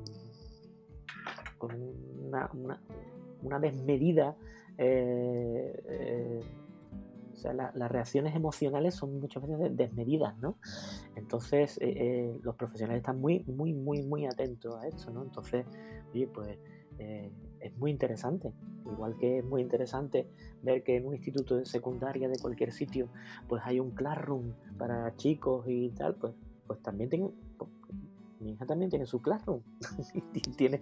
[3.43, 4.37] una, desmedida
[4.79, 6.41] eh,
[7.43, 10.59] eh, sea, las reacciones emocionales son muchas veces desmedidas, ¿no?
[11.17, 15.23] Entonces, eh, eh, los profesionales están muy, muy, muy, muy atentos a esto, ¿no?
[15.23, 15.67] Entonces,
[16.13, 16.59] oye, pues
[17.59, 18.53] es muy interesante.
[18.87, 20.29] Igual que es muy interesante
[20.63, 23.09] ver que en un instituto de secundaria de cualquier sitio,
[23.49, 26.33] pues hay un classroom para chicos y tal, pues,
[26.67, 27.35] pues también tengo,
[28.43, 29.63] mi hija también tiene su classroom.
[30.15, 30.81] Y tiene,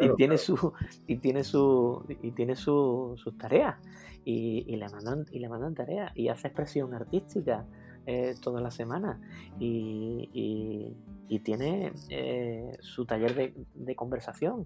[0.00, 0.72] y tiene su
[1.06, 3.76] y tiene su y tiene su, sus tareas.
[4.24, 7.66] Y, y, le mandan y le mandan tareas y hace expresión artística
[8.10, 9.20] eh, toda la semana.
[9.58, 10.96] Y,
[11.28, 14.64] y, tiene eh, su taller de, de conversación.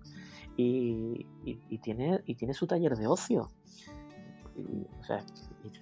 [0.56, 1.26] Y,
[1.82, 3.50] tiene y tiene su taller de ocio.
[5.00, 5.24] O sea,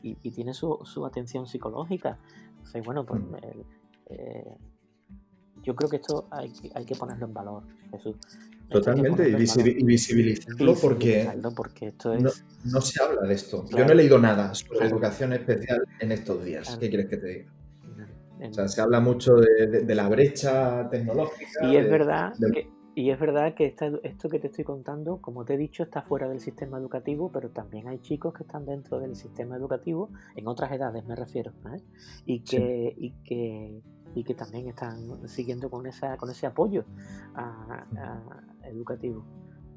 [0.03, 2.19] y, tiene su, su, atención psicológica.
[2.75, 3.35] O bueno pues mm.
[4.07, 4.57] eh,
[5.63, 8.17] yo creo que esto hay, hay que ponerlo en valor, Jesús.
[8.71, 9.35] Totalmente, y,
[9.85, 12.45] visibilizarlo porque, porque esto es...
[12.65, 13.65] no, se habla de esto.
[13.71, 16.77] Yo no he leído nada sobre educación especial en estos días.
[16.79, 17.53] ¿Qué quieres que te diga?
[18.49, 21.67] O sea, se habla mucho de, la brecha tecnológica.
[21.67, 25.55] Y es verdad que, y es verdad que esto que te estoy contando, como te
[25.55, 29.17] he dicho, está fuera del sistema educativo, pero también hay chicos que están dentro del
[29.17, 31.81] sistema educativo, en otras edades me refiero, ¿eh?
[32.27, 33.81] y que, y que
[34.15, 36.85] y que también están siguiendo con esa con ese apoyo
[38.65, 39.25] educativo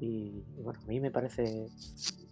[0.00, 1.66] y, bueno a mí me parece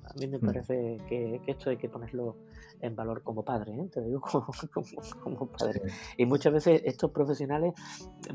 [0.04, 0.40] a mí me mm.
[0.40, 2.36] parece que, esto hay que ponerlo
[2.80, 3.88] en valor como padre ¿eh?
[3.92, 4.20] te digo
[5.22, 5.82] como, padre
[6.16, 7.74] y muchas veces estos profesionales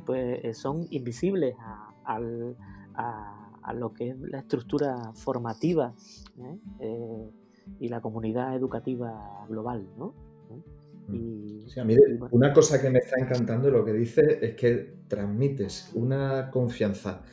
[0.06, 1.56] pues eh, son invisibles
[2.06, 2.20] a,
[3.74, 5.94] lo que es la estructura formativa
[6.80, 7.30] ¿eh?
[7.80, 10.27] y la comunidad educativa global ¿no?
[11.08, 11.86] Mm.
[11.86, 11.96] mí
[12.32, 17.24] una cosa que me está encantando lo que dice es que transmites una confianza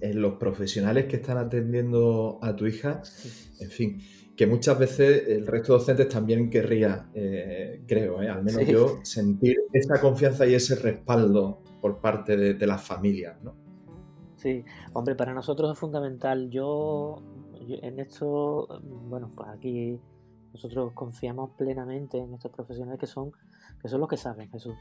[0.00, 3.02] en los profesionales que están atendiendo a tu hija,
[3.60, 4.00] en fin,
[4.36, 8.98] que muchas veces el resto de docentes también querría, eh, creo, eh, al menos yo,
[9.02, 13.54] sentir esa confianza y ese respaldo por parte de, las familias, ¿no?
[14.36, 16.50] Sí, hombre, para nosotros es fundamental.
[16.50, 17.22] yo
[17.60, 18.68] en esto,
[19.08, 19.98] bueno, pues aquí
[20.54, 23.32] nosotros confiamos plenamente en estos profesionales que son,
[23.82, 24.74] que son los que saben, Jesús.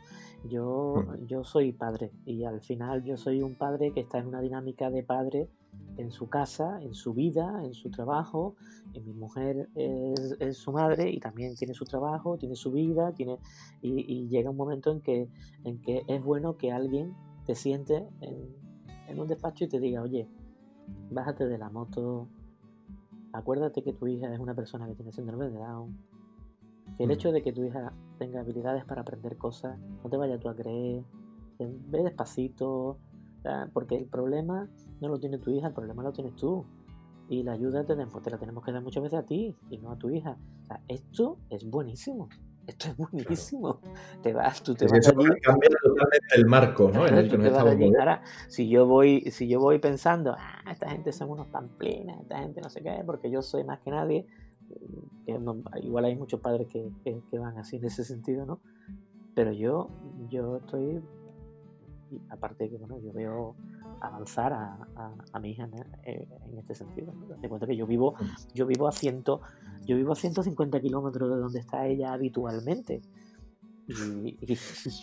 [0.47, 4.39] Yo, yo soy padre y al final yo soy un padre que está en una
[4.39, 5.49] dinámica de padre
[5.97, 8.55] en su casa, en su vida, en su trabajo.
[8.93, 13.39] Y mi mujer es, su madre y también tiene su trabajo, tiene su vida, tiene
[13.82, 15.28] y, llega un momento en que,
[15.63, 17.15] en que es bueno que alguien
[17.47, 18.55] te siente en,
[19.07, 20.30] en un despacho y te diga, oye,
[21.09, 22.28] bájate de la moto,
[23.34, 25.97] acuérdate que tu hija es una persona que tiene síndrome de Down,
[26.97, 30.39] que el hecho de que tu hija tenga habilidades para aprender cosas, no te vayas
[30.39, 31.03] tú a creer,
[31.59, 32.97] ve despacito,
[33.73, 34.69] porque el problema
[35.01, 36.65] no lo tiene tu hija, el problema lo tienes tú.
[37.29, 39.91] Y la ayuda te, te la tenemos que dar muchas veces a ti y no
[39.91, 40.38] a tu hija.
[40.88, 42.29] esto es buenísimo
[42.68, 43.80] esto es buenísimo.
[44.22, 45.05] Te vas, tú te vas.
[45.05, 47.07] cambia totalmente el marco, ¿no?
[47.07, 50.89] en el que nos estamos Ahora, si yo voy, si yo voy pensando, ah, esta
[50.89, 54.26] gente son unos pamplinas, esta gente no sé qué, porque yo soy más que nadie,
[55.26, 55.39] que
[55.82, 58.59] igual hay muchos padres que, que, van así en ese sentido, ¿no?
[59.36, 59.89] Pero yo,
[60.30, 61.01] yo estoy,
[62.30, 63.55] aparte de que, bueno, yo veo
[64.08, 64.78] avanzar a,
[65.32, 67.14] a, mi hija en, en este sentido.
[67.14, 67.36] ¿no?
[67.36, 68.16] De cuenta que yo vivo,
[68.54, 69.41] yo vivo a ciento
[69.86, 73.01] yo vivo a 150 kilómetros de donde está ella habitualmente.
[73.88, 74.38] Y,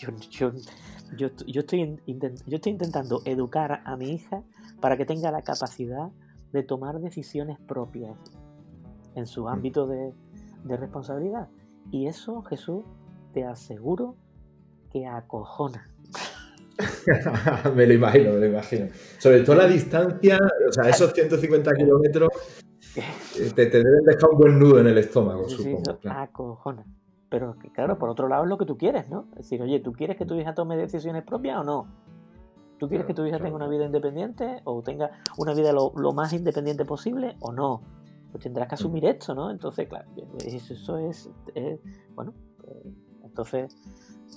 [0.01, 4.43] yo, estoy yo estoy intentando educar a mi hija
[4.81, 6.11] para que tenga la capacidad
[6.53, 8.17] de tomar decisiones propias
[9.15, 9.49] en su mm.
[9.49, 10.15] ámbito de,
[10.65, 11.49] responsabilidad.
[11.91, 12.85] Y eso, Jesús,
[13.33, 14.17] te aseguro
[14.91, 15.91] que acojona.
[17.75, 18.89] me lo imagino, me lo imagino.
[19.19, 22.29] Sobre todo la distancia, o sea, esos 150 kilómetros
[22.97, 25.99] eh, te, deben dejar un buen nudo en el estómago, supongo.
[26.09, 26.85] Acojona.
[27.29, 29.29] Pero claro, por otro lado es lo que tú quieres, ¿no?
[29.33, 31.87] Es decir, oye, ¿tú quieres que tu hija tome decisiones propias o no?
[32.79, 36.33] ¿Tú quieres que tu hija tenga una vida independiente o tenga una vida lo, más
[36.33, 37.83] independiente posible o no?
[38.33, 39.51] Pues tendrás que asumir esto, ¿no?
[39.51, 40.09] Entonces, claro,
[40.45, 41.31] eso es,
[42.15, 42.35] bueno,
[42.67, 42.93] eh,
[43.31, 43.77] entonces,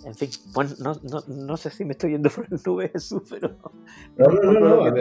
[0.05, 3.23] en fin, pues no, no, no, sé si me estoy yendo por el nube Jesús,
[3.29, 3.57] pero...
[4.17, 4.93] No, no, no, no,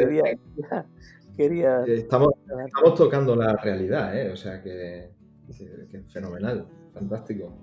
[1.36, 1.84] quería...
[1.86, 2.32] Estamos,
[2.66, 4.30] estamos tocando la realidad, ¿eh?
[4.30, 5.10] o sea que,
[6.08, 7.54] fenomenal, fantástico.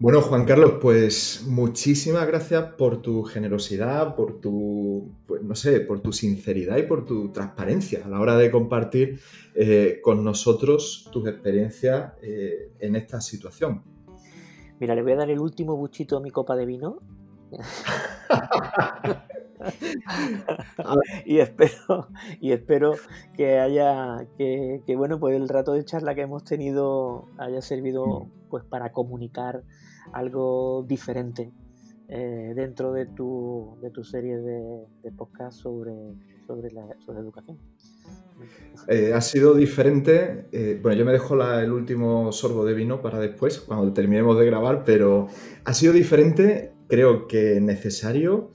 [0.00, 6.00] Bueno, Juan Carlos, pues muchísimas gracias por tu generosidad, por tu, pues, no sé, por
[6.00, 9.20] tu sinceridad y por tu transparencia a la hora de compartir
[9.54, 13.93] eh, con nosotros tus experiencias eh, en esta situación.
[14.80, 16.98] Mira, le voy a dar el último buchito a mi copa de vino.
[21.24, 22.08] y espero
[22.40, 22.94] y espero
[23.36, 28.64] que haya que, bueno pues el rato de charla que hemos tenido haya servido pues
[28.64, 29.62] para comunicar
[30.12, 31.52] algo diferente
[32.08, 35.94] eh, dentro de tu, de tu serie de, de podcast sobre,
[36.46, 37.58] sobre, la, sobre educación.
[38.88, 40.46] Eh, ha sido diferente.
[40.52, 44.46] Eh, bueno, yo me dejo el último sorbo de vino para después, cuando terminemos de
[44.46, 45.28] grabar, pero
[45.64, 48.50] ha sido diferente, creo que necesario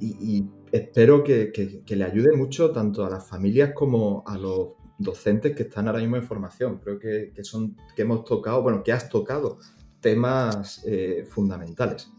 [0.00, 5.62] y, espero que, le ayude mucho tanto a las familias como a los docentes que
[5.62, 6.78] están ahora mismo en formación.
[6.78, 9.58] Creo que, son, que hemos tocado, bueno, que has tocado
[10.00, 12.10] temas eh, fundamentales.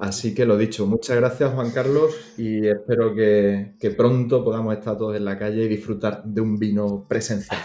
[0.00, 5.16] Así que lo dicho, muchas gracias Juan Carlos y espero que, pronto podamos estar todos
[5.16, 7.60] en la calle y disfrutar de un vino presencial.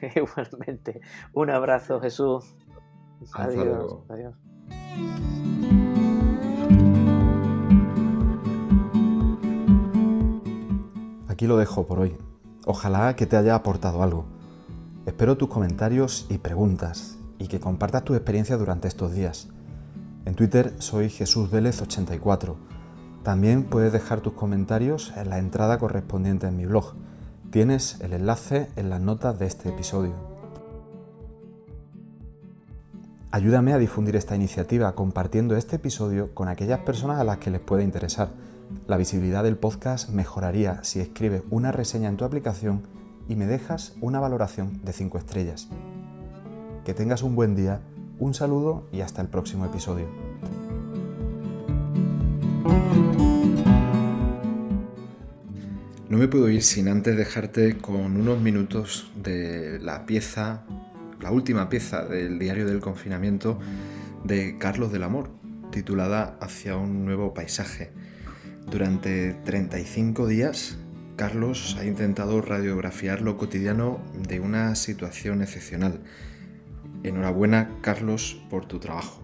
[0.14, 1.00] Igualmente.
[1.32, 2.54] Un abrazo Jesús.
[3.32, 3.98] adiós.
[4.08, 4.34] Adiós.
[11.28, 12.16] Aquí lo dejo por hoy.
[12.66, 14.26] Ojalá que te haya aportado algo.
[15.06, 19.48] Espero tus comentarios y preguntas y que compartas tu experiencia durante estos días.
[20.26, 22.56] En Twitter soy Jesús Vélez 84.
[23.22, 26.94] También puedes dejar tus comentarios en la entrada correspondiente en mi blog.
[27.50, 30.12] Tienes el enlace en las notas de este episodio.
[33.30, 37.60] Ayúdame a difundir esta iniciativa compartiendo este episodio con aquellas personas a las que les
[37.60, 38.28] pueda interesar.
[38.86, 42.82] La visibilidad del podcast mejoraría si escribes una reseña en tu aplicación
[43.26, 45.68] y me dejas una valoración de 5 estrellas.
[46.84, 47.80] Que tengas un buen día
[48.20, 50.06] un saludo y hasta el próximo episodio.
[56.08, 60.64] No me puedo ir sin antes dejarte con unos minutos de la pieza,
[61.20, 63.58] la última pieza del diario del confinamiento
[64.24, 65.30] de Carlos del Amor,
[65.70, 67.90] titulada Hacia un nuevo paisaje.
[68.70, 70.78] Durante 35 días,
[71.16, 76.00] Carlos ha intentado radiografiar lo cotidiano de una situación excepcional
[77.02, 79.22] Enhorabuena, Carlos, por tu trabajo.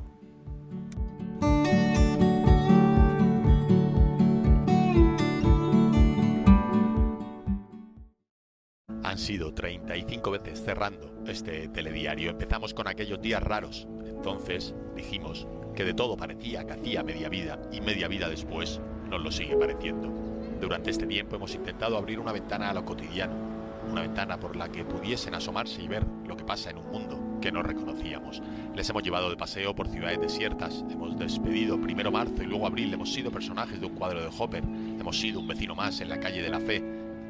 [9.02, 12.30] Han sido 35 veces cerrando este telediario.
[12.30, 13.86] Empezamos con aquellos días raros.
[14.06, 19.20] Entonces dijimos que de todo parecía que hacía media vida y media vida después nos
[19.20, 20.08] lo sigue pareciendo.
[20.62, 23.34] Durante este tiempo hemos intentado abrir una ventana a lo cotidiano,
[23.90, 27.25] una ventana por la que pudiesen asomarse y ver lo que pasa en un mundo
[27.40, 28.42] que no reconocíamos.
[28.74, 32.92] Les hemos llevado de paseo por ciudades desiertas, hemos despedido primero marzo y luego abril,
[32.92, 36.20] hemos sido personajes de un cuadro de Hopper, hemos sido un vecino más en la
[36.20, 36.82] calle de la Fe,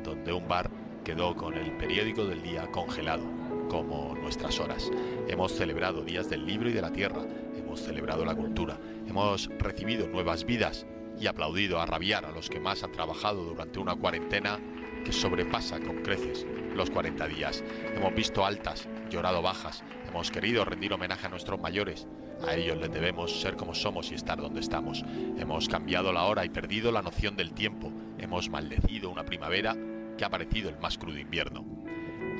[0.03, 0.71] donde un bar
[1.05, 3.25] quedó con el periódico del día congelado,
[3.69, 4.91] como nuestras horas.
[5.29, 7.23] Hemos celebrado días del libro y de la tierra,
[7.57, 10.87] hemos celebrado la cultura, hemos recibido nuevas vidas
[11.21, 14.59] y aplaudido a rabiar a los que más han trabajado durante una cuarentena
[15.05, 17.65] que sobrepasa con creces los 40 días.
[17.95, 19.83] Hemos visto altas, llorado bajas,
[20.17, 22.09] hemos querido rendir homenaje a nuestros mayores.
[22.49, 25.05] A ellos les debemos ser como somos y estar donde estamos.
[25.37, 27.93] Hemos cambiado la hora y perdido la noción del tiempo.
[28.17, 29.77] Hemos maldecido una primavera
[30.17, 31.67] que ha parecido el más crudo invierno.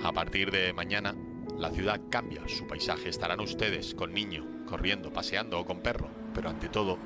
[0.03, 1.15] A partir de mañana,
[1.59, 3.11] la ciudad cambia su paisaje.
[3.11, 6.97] Estarán ustedes con niño, corriendo, paseando o con perro, pero ante todo,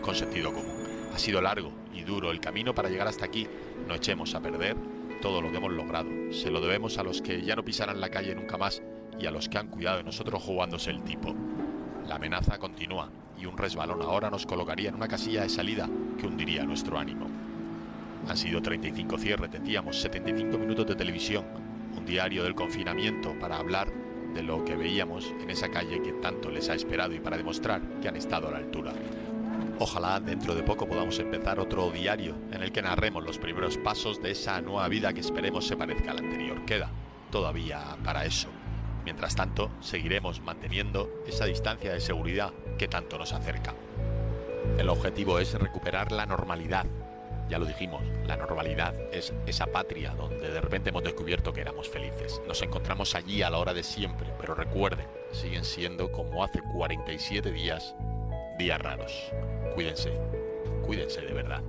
[0.00, 0.86] con sentido común.
[1.12, 3.46] Ha sido largo y duro el camino para llegar hasta aquí.
[3.86, 4.74] No echemos a perder
[5.20, 6.08] todo lo que hemos logrado.
[6.32, 8.80] Se lo debemos a los que ya no pisarán la calle nunca más
[9.20, 11.34] y a los que han cuidado de nosotros jugándose el tipo.
[12.06, 15.88] La amenaza continúa y un resbalón ahora nos colocaría en una casilla de salida
[16.18, 17.26] que hundiría nuestro ánimo.
[18.28, 21.44] Han sido 35 cierres, decíamos, 75 minutos de televisión,
[21.96, 23.88] un diario del confinamiento para hablar
[24.34, 27.80] de lo que veíamos en esa calle que tanto les ha esperado y para demostrar
[28.00, 28.92] que han estado a la altura.
[29.80, 34.20] Ojalá dentro de poco podamos empezar otro diario en el que narremos los primeros pasos
[34.20, 36.64] de esa nueva vida que esperemos se parezca a la anterior.
[36.64, 36.90] Queda
[37.30, 38.48] todavía para eso.
[39.08, 43.72] Mientras tanto, seguiremos manteniendo esa distancia de seguridad que tanto nos acerca.
[44.76, 46.84] El objetivo es recuperar la normalidad.
[47.48, 51.88] Ya lo dijimos, la normalidad es esa patria donde de repente hemos descubierto que éramos
[51.88, 52.38] felices.
[52.46, 57.50] Nos encontramos allí a la hora de siempre, pero recuerden, siguen siendo como hace 47
[57.50, 57.94] días
[58.58, 59.32] días raros.
[59.74, 60.12] Cuídense,
[60.84, 61.62] cuídense de verdad.